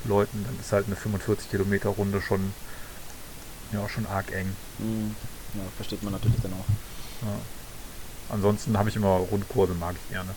[0.04, 2.52] Leuten, dann ist halt eine 45 Kilometer Runde schon,
[3.72, 4.54] ja, schon arg eng.
[4.78, 5.14] Mhm.
[5.54, 7.26] Ja, versteht man natürlich dann auch.
[7.26, 7.34] Ja.
[8.30, 10.30] Ansonsten habe ich immer Rundkurse, mag ich gerne.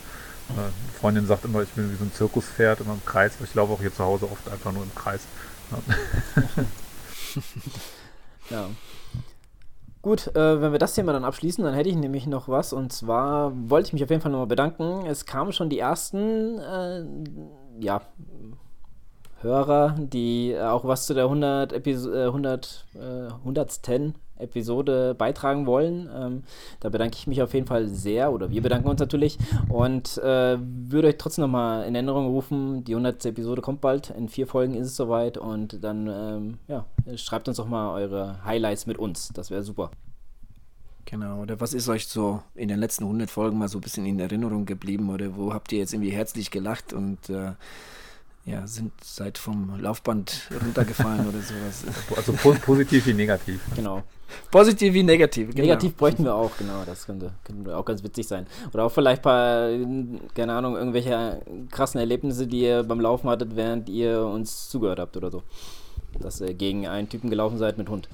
[0.50, 3.34] Eine Freundin sagt immer, ich bin wie so ein Zirkuspferd, immer im Kreis.
[3.44, 5.22] Ich laufe auch hier zu Hause oft einfach nur im Kreis.
[5.72, 6.64] Ja.
[8.58, 8.70] ja.
[10.02, 12.72] Gut, äh, wenn wir das Thema dann abschließen, dann hätte ich nämlich noch was.
[12.72, 15.06] Und zwar wollte ich mich auf jeden Fall nochmal bedanken.
[15.06, 17.04] Es kamen schon die ersten, äh,
[17.80, 18.02] ja,
[19.42, 24.14] Hörer, die auch was zu der 100 Episode, 100, äh, 100.
[24.40, 26.10] Episode beitragen wollen.
[26.16, 26.44] Ähm,
[26.80, 29.38] da bedanke ich mich auf jeden Fall sehr, oder wir bedanken uns natürlich
[29.70, 33.26] und äh, würde euch trotzdem nochmal in Erinnerung rufen, die 100.
[33.26, 36.86] Episode kommt bald, in vier Folgen ist es soweit und dann, ähm, ja,
[37.16, 39.92] schreibt uns doch mal eure Highlights mit uns, das wäre super.
[41.06, 44.06] Genau, oder was ist euch so in den letzten 100 Folgen mal so ein bisschen
[44.06, 47.54] in Erinnerung geblieben oder wo habt ihr jetzt irgendwie herzlich gelacht und äh,
[48.48, 51.84] ja, sind seit vom Laufband runtergefallen oder sowas.
[52.16, 53.60] Also positiv wie negativ.
[53.76, 54.04] Genau.
[54.50, 55.50] Positiv wie negativ.
[55.50, 55.62] Genau.
[55.62, 56.84] Negativ bräuchten wir auch, genau.
[56.86, 58.48] Das könnte, könnte auch ganz witzig sein.
[58.74, 61.42] Oder auch vielleicht ein paar, keine Ahnung, irgendwelche
[61.72, 65.44] krassen Erlebnisse, die ihr beim Laufen hattet, während ihr uns zugehört habt oder so.
[66.20, 68.08] Dass ihr gegen einen Typen gelaufen seid mit Hund.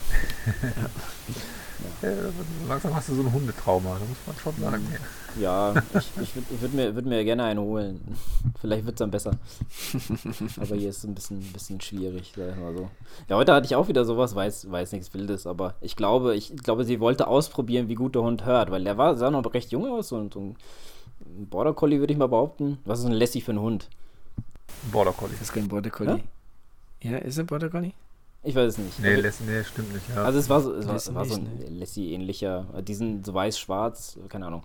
[0.62, 2.10] ja.
[2.10, 2.16] Ja,
[2.68, 4.86] langsam hast du so ein Hundetrauma, da muss man schon sagen.
[5.40, 8.00] Ja, ich, ich würde würd mir, würd mir gerne einen holen.
[8.60, 9.32] Vielleicht wird es dann besser.
[10.56, 12.90] aber hier ist es ein bisschen, bisschen schwierig, sag ich mal so.
[13.28, 16.56] Ja, heute hatte ich auch wieder sowas, weiß, weiß nichts Wildes, aber ich glaube, ich
[16.56, 19.72] glaube, sie wollte ausprobieren, wie gut der Hund hört, weil der war, sah noch recht
[19.72, 20.56] jung aus und so ein
[21.24, 22.78] Border Collie würde ich mal behaupten.
[22.84, 23.88] Was ist ein Lassie für ein Hund?
[24.90, 25.32] Border Collie.
[25.34, 26.20] Das ist kein Border Collie.
[27.00, 27.92] Ja, ja ist ein Border Collie?
[28.44, 28.98] Ich weiß es nicht.
[29.00, 30.04] Nee, Lassie, nee stimmt nicht.
[30.08, 30.24] Ja.
[30.24, 34.18] Also es war so, es war, es war so ein Lassie-ähnlicher, die sind so weiß-schwarz,
[34.28, 34.62] keine Ahnung.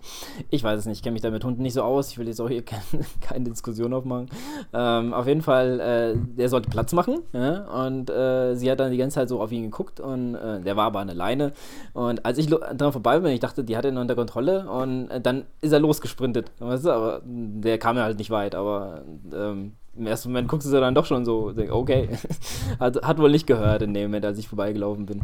[0.50, 2.10] Ich weiß es nicht, ich kenne mich da mit Hunden nicht so aus.
[2.10, 2.82] Ich will jetzt auch hier keine,
[3.20, 4.30] keine Diskussion aufmachen.
[4.72, 7.20] Ähm, auf jeden Fall, äh, der sollte Platz machen.
[7.32, 7.84] Ja?
[7.84, 10.76] Und äh, sie hat dann die ganze Zeit so auf ihn geguckt und äh, der
[10.76, 11.52] war aber an der Leine.
[11.92, 15.20] Und als ich dran vorbei bin, ich dachte, die hat ihn unter Kontrolle und äh,
[15.20, 16.50] dann ist er losgesprintet.
[16.58, 16.90] Weißt du?
[16.90, 19.02] Aber der kam ja halt nicht weit, aber
[19.32, 22.08] ähm, im ersten Moment guckst du sie dann doch schon so, denk, okay,
[22.80, 25.22] hat, hat wohl nicht gehört in dem Moment, als ich vorbeigelaufen bin.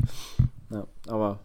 [0.70, 1.39] Ja, aber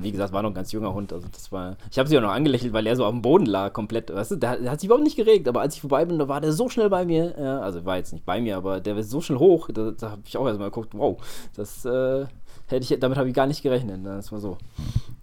[0.00, 1.12] wie gesagt, war noch ein ganz junger Hund.
[1.12, 3.46] Also das war, ich habe sie auch noch angelächelt, weil er so auf dem Boden
[3.46, 4.12] lag, komplett.
[4.12, 6.28] Weißt du, der, der, hat sich überhaupt nicht geregt, aber als ich vorbei bin, da
[6.28, 7.34] war der so schnell bei mir.
[7.38, 9.68] Ja, also war jetzt nicht bei mir, aber der war so schnell hoch.
[9.72, 11.18] Da, da habe ich auch erstmal geguckt, wow,
[11.54, 12.26] das äh,
[12.68, 14.00] hätte ich, damit habe ich gar nicht gerechnet.
[14.04, 14.56] Das war so.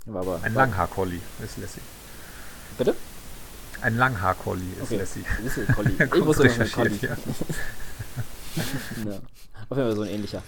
[0.05, 1.81] War aber, ein Langhaar-Collie ist lässig.
[2.77, 2.95] Bitte?
[3.83, 4.97] Ein Langhaar-Collie ist okay.
[4.97, 5.25] Lassie.
[5.45, 5.91] Ist ein Collie.
[6.15, 6.97] ich wusste noch ein Collie.
[7.01, 7.09] Ja.
[9.05, 9.19] ja.
[9.69, 10.41] Auf jeden Fall so ein ähnlicher.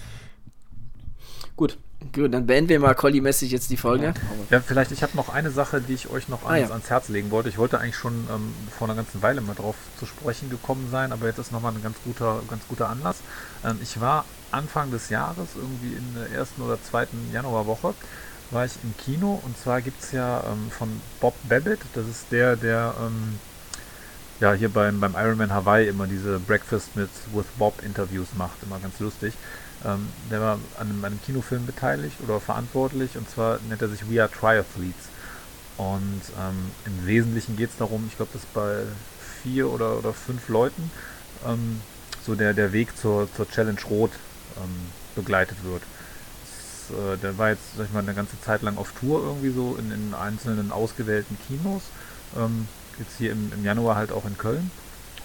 [1.58, 1.78] Gut.
[2.14, 4.14] Gut, dann beenden wir mal Collie-mäßig jetzt die Folge.
[4.50, 6.70] Ja, vielleicht, ich habe noch eine Sache, die ich euch noch ah, ja.
[6.70, 7.50] ans Herz legen wollte.
[7.50, 11.12] Ich wollte eigentlich schon ähm, vor einer ganzen Weile mal drauf zu sprechen gekommen sein,
[11.12, 13.18] aber jetzt ist nochmal ein ganz guter, ganz guter Anlass.
[13.66, 17.94] Ähm, ich war Anfang des Jahres, irgendwie in der ersten oder zweiten Januarwoche,
[18.52, 20.90] war ich im Kino und zwar gibt es ja ähm, von
[21.20, 23.40] Bob Babbitt, das ist der, der ähm,
[24.40, 28.80] ja hier beim, beim Ironman Hawaii immer diese Breakfast mit with Bob Interviews macht, immer
[28.80, 29.34] ganz lustig.
[29.84, 34.10] Ähm, der war an einem, einem, Kinofilm beteiligt oder verantwortlich und zwar nennt er sich
[34.10, 35.10] We Are Triathletes.
[35.78, 38.84] Und ähm, im Wesentlichen geht es darum, ich glaube, dass bei
[39.44, 40.90] vier oder, oder fünf Leuten
[41.46, 41.82] ähm,
[42.26, 44.12] so der, der Weg zur, zur Challenge Rot
[44.58, 45.84] ähm, begleitet wird
[46.92, 49.76] äh, der war jetzt, sag ich mal, eine ganze Zeit lang auf Tour irgendwie so
[49.78, 51.84] in, in einzelnen ausgewählten Kinos.
[52.36, 52.68] Ähm,
[53.00, 54.72] jetzt hier im, im, Januar halt auch in Köln.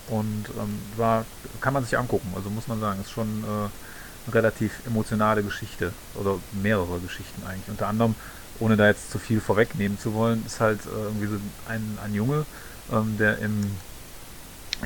[0.09, 1.25] Und ähm, war,
[1.61, 2.33] kann man sich angucken.
[2.35, 5.93] Also muss man sagen, ist schon äh, eine relativ emotionale Geschichte.
[6.15, 7.69] Oder mehrere Geschichten eigentlich.
[7.69, 8.15] Unter anderem,
[8.59, 11.37] ohne da jetzt zu viel vorwegnehmen zu wollen, ist halt äh, irgendwie so
[11.69, 12.45] ein, ein Junge,
[12.93, 13.71] ähm, der im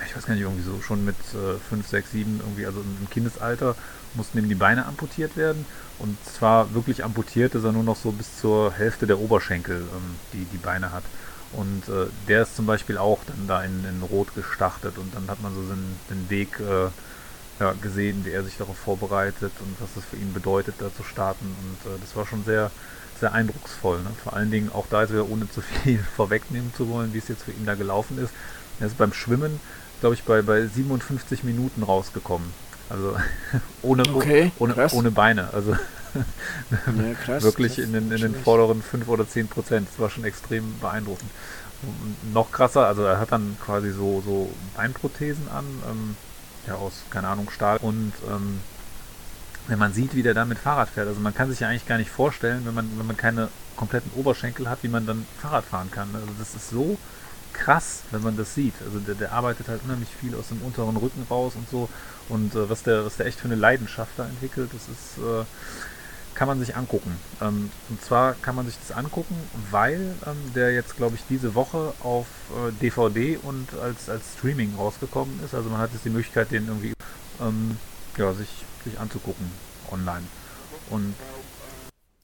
[0.07, 1.15] ich weiß gar nicht, irgendwie so schon mit
[1.69, 3.77] 5, 6, 7, irgendwie, also im Kindesalter,
[4.17, 5.67] mussten ihm die Beine amputiert werden.
[5.99, 10.17] Und zwar wirklich amputiert, dass er nur noch so bis zur Hälfte der Oberschenkel ähm,
[10.33, 11.05] die, die Beine hat.
[11.53, 15.29] Und äh, der ist zum Beispiel auch dann da in, in Rot gestartet und dann
[15.29, 16.89] hat man so den, den Weg äh,
[17.61, 21.05] ja, gesehen, wie er sich darauf vorbereitet und was das für ihn bedeutet, da zu
[21.05, 21.45] starten.
[21.47, 22.71] Und äh, das war schon sehr,
[23.21, 23.99] sehr eindrucksvoll.
[23.99, 24.11] Ne?
[24.23, 27.29] Vor allen Dingen auch da ist er, ohne zu viel vorwegnehmen zu wollen, wie es
[27.29, 28.33] jetzt für ihn da gelaufen ist.
[28.81, 29.61] Er ist beim Schwimmen,
[30.01, 32.53] glaube ich, bei, bei 57 Minuten rausgekommen.
[32.91, 33.17] Also
[33.83, 35.49] ohne, okay, ohne, ohne Beine.
[35.53, 35.73] Also
[36.15, 39.89] ja, krass, wirklich krass, in den, in den vorderen 5 oder 10 Prozent.
[39.91, 41.31] Das war schon extrem beeindruckend.
[41.83, 46.17] Und noch krasser, also er hat dann quasi so, so Beinprothesen an, ähm,
[46.67, 47.79] ja, aus, keine Ahnung, Stahl.
[47.79, 48.61] Und ähm,
[49.67, 51.87] wenn man sieht, wie der da mit Fahrrad fährt, also man kann sich ja eigentlich
[51.87, 55.65] gar nicht vorstellen, wenn man, wenn man keine kompletten Oberschenkel hat, wie man dann Fahrrad
[55.65, 56.09] fahren kann.
[56.15, 56.99] Also das ist so
[57.53, 58.75] krass, wenn man das sieht.
[58.85, 61.89] Also der, der arbeitet halt unheimlich viel aus dem unteren Rücken raus und so.
[62.29, 65.45] Und äh, was, der, was der echt für eine Leidenschaft da entwickelt, das ist, äh,
[66.35, 67.17] kann man sich angucken.
[67.41, 69.37] Ähm, und zwar kann man sich das angucken,
[69.71, 74.75] weil ähm, der jetzt, glaube ich, diese Woche auf äh, DVD und als, als Streaming
[74.77, 75.55] rausgekommen ist.
[75.55, 76.93] Also man hat jetzt die Möglichkeit, den irgendwie
[77.41, 77.77] ähm,
[78.17, 79.51] ja, sich, sich anzugucken
[79.91, 80.25] online.
[80.91, 81.15] Und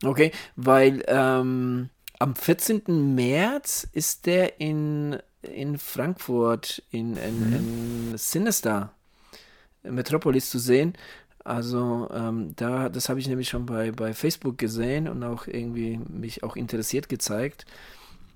[0.05, 3.14] okay, weil ähm, am 14.
[3.14, 7.57] März ist der in, in Frankfurt in, in, mhm.
[8.11, 8.92] in Sinister
[9.83, 10.95] Metropolis zu sehen.
[11.45, 15.99] Also ähm, da, das habe ich nämlich schon bei, bei Facebook gesehen und auch irgendwie
[16.09, 17.64] mich auch interessiert gezeigt.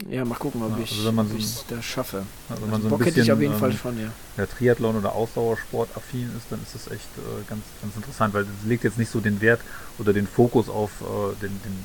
[0.08, 2.24] Ja, mal gucken, ob ja, also ich es da schaffe.
[2.48, 4.00] Also wenn man also so ein Bock bisschen, hätte ich auf jeden ähm, Fall schon,
[4.00, 4.08] ja.
[4.36, 8.42] Der Triathlon oder Ausdauersport affin ist, dann ist das echt äh, ganz, ganz interessant, weil
[8.42, 9.60] es legt jetzt nicht so den Wert
[9.98, 11.84] oder den Fokus auf äh, den, den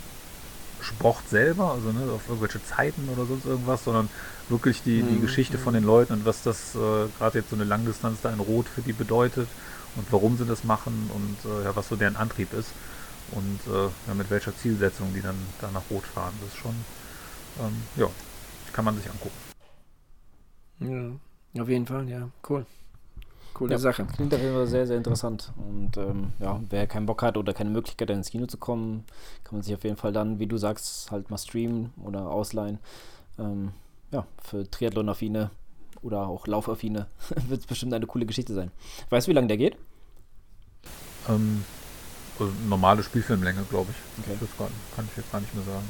[0.81, 4.09] Sport selber, also ne, auf irgendwelche Zeiten oder sonst irgendwas, sondern
[4.49, 5.21] wirklich die, die mhm.
[5.21, 8.39] Geschichte von den Leuten und was das äh, gerade jetzt so eine Langdistanz da in
[8.39, 9.47] Rot für die bedeutet
[9.95, 12.71] und warum sie das machen und äh, ja, was so deren Antrieb ist
[13.31, 16.33] und äh, ja, mit welcher Zielsetzung die dann da nach Rot fahren.
[16.41, 16.75] Das ist schon,
[17.59, 18.07] ähm, ja,
[18.73, 19.37] kann man sich angucken.
[21.53, 22.65] Ja, auf jeden Fall, ja, cool.
[23.53, 24.05] Coole ja, Sache.
[24.05, 25.51] Klingt auf jeden Fall sehr, sehr interessant.
[25.57, 29.03] Und ähm, ja, wer keinen Bock hat oder keine Möglichkeit, ins Kino zu kommen,
[29.43, 32.79] kann man sich auf jeden Fall dann, wie du sagst, halt mal streamen oder ausleihen.
[33.37, 33.73] Ähm,
[34.11, 35.51] ja, für Triathlon-Affine
[36.01, 37.07] oder auch Laufaffine
[37.47, 38.71] wird es bestimmt eine coole Geschichte sein.
[39.09, 39.77] Weißt du, wie lange der geht?
[41.27, 41.63] Ähm,
[42.39, 44.23] also normale Spielfilmlänge, glaube ich.
[44.23, 44.37] Okay.
[44.39, 45.85] Das kann, kann ich jetzt gar nicht mehr sagen.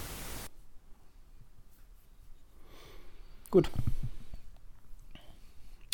[3.52, 3.70] Gut.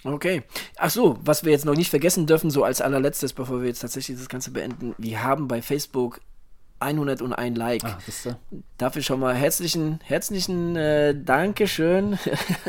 [0.04, 0.44] Okay.
[0.78, 3.80] Ach so, was wir jetzt noch nicht vergessen dürfen, so als allerletztes, bevor wir jetzt
[3.80, 6.22] tatsächlich das Ganze beenden, wir haben bei Facebook
[6.80, 7.84] 101 Like.
[7.86, 8.00] Ach,
[8.78, 12.20] Dafür schon mal herzlichen, herzlichen äh, Dankeschön.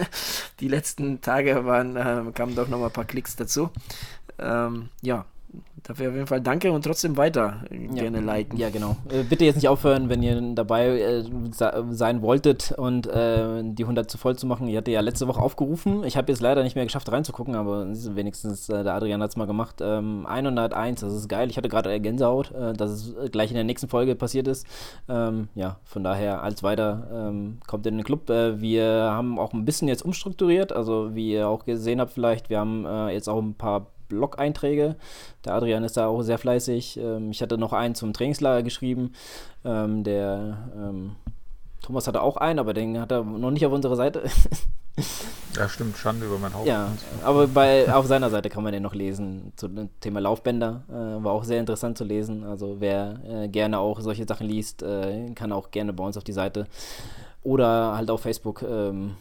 [0.61, 3.71] Die letzten Tage waren, äh, kamen doch noch mal ein paar Klicks dazu.
[4.39, 5.25] Ähm, ja,
[5.83, 8.03] Dafür auf jeden Fall danke und trotzdem weiter ja.
[8.03, 8.57] gerne liken.
[8.57, 8.97] Ja, genau.
[9.09, 11.25] Äh, bitte jetzt nicht aufhören, wenn ihr dabei äh,
[11.91, 14.67] sein wolltet und äh, die 100 zu voll zu machen.
[14.67, 16.03] Ihr hattet ja letzte Woche aufgerufen.
[16.05, 19.37] Ich habe jetzt leider nicht mehr geschafft reinzugucken, aber wenigstens äh, der Adrian hat es
[19.37, 19.77] mal gemacht.
[19.81, 21.51] Ähm, 101, das ist geil.
[21.51, 24.67] Ich hatte gerade Gänsehaut, äh, dass es gleich in der nächsten Folge passiert ist.
[25.09, 28.29] Ähm, ja, von daher als weiter ähm, kommt in den Club.
[28.29, 30.73] Wir haben auch ein bisschen jetzt umstrukturiert.
[30.73, 34.97] Also wie ihr auch gesehen habt vielleicht, wir haben jetzt auch ein paar Blog-Einträge.
[35.45, 36.99] Der Adrian ist da auch sehr fleißig.
[36.99, 39.13] Ähm, ich hatte noch einen zum Trainingslager geschrieben.
[39.65, 41.17] Ähm, der ähm,
[41.83, 44.25] Thomas hatte auch einen, aber den hat er noch nicht auf unserer Seite.
[45.57, 46.67] ja, stimmt, Schande über mein Haupt.
[46.67, 46.91] Ja,
[47.23, 49.53] aber bei, auf seiner Seite kann man den noch lesen.
[49.57, 52.45] Zum Thema Laufbänder äh, war auch sehr interessant zu lesen.
[52.45, 56.25] Also wer äh, gerne auch solche Sachen liest, äh, kann auch gerne bei uns auf
[56.25, 56.67] die Seite
[57.43, 58.63] oder halt auf Facebook.
[58.63, 59.17] Ähm,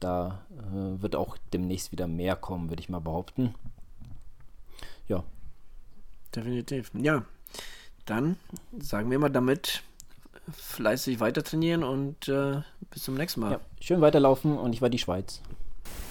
[0.00, 3.54] da äh, wird auch demnächst wieder mehr kommen, würde ich mal behaupten
[5.08, 5.24] ja.
[6.34, 6.90] Definitiv.
[6.94, 7.24] Ja,
[8.04, 8.36] dann
[8.78, 9.82] sagen wir mal damit
[10.52, 13.52] fleißig weiter trainieren und äh, bis zum nächsten Mal.
[13.52, 15.40] Ja, schön weiterlaufen und ich war die Schweiz.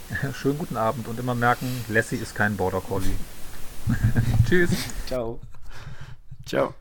[0.34, 3.16] Schönen guten Abend und immer merken, Lassie ist kein Border Collie.
[4.48, 4.72] Tschüss.
[5.08, 5.40] Ciao.
[6.46, 6.74] Ciao.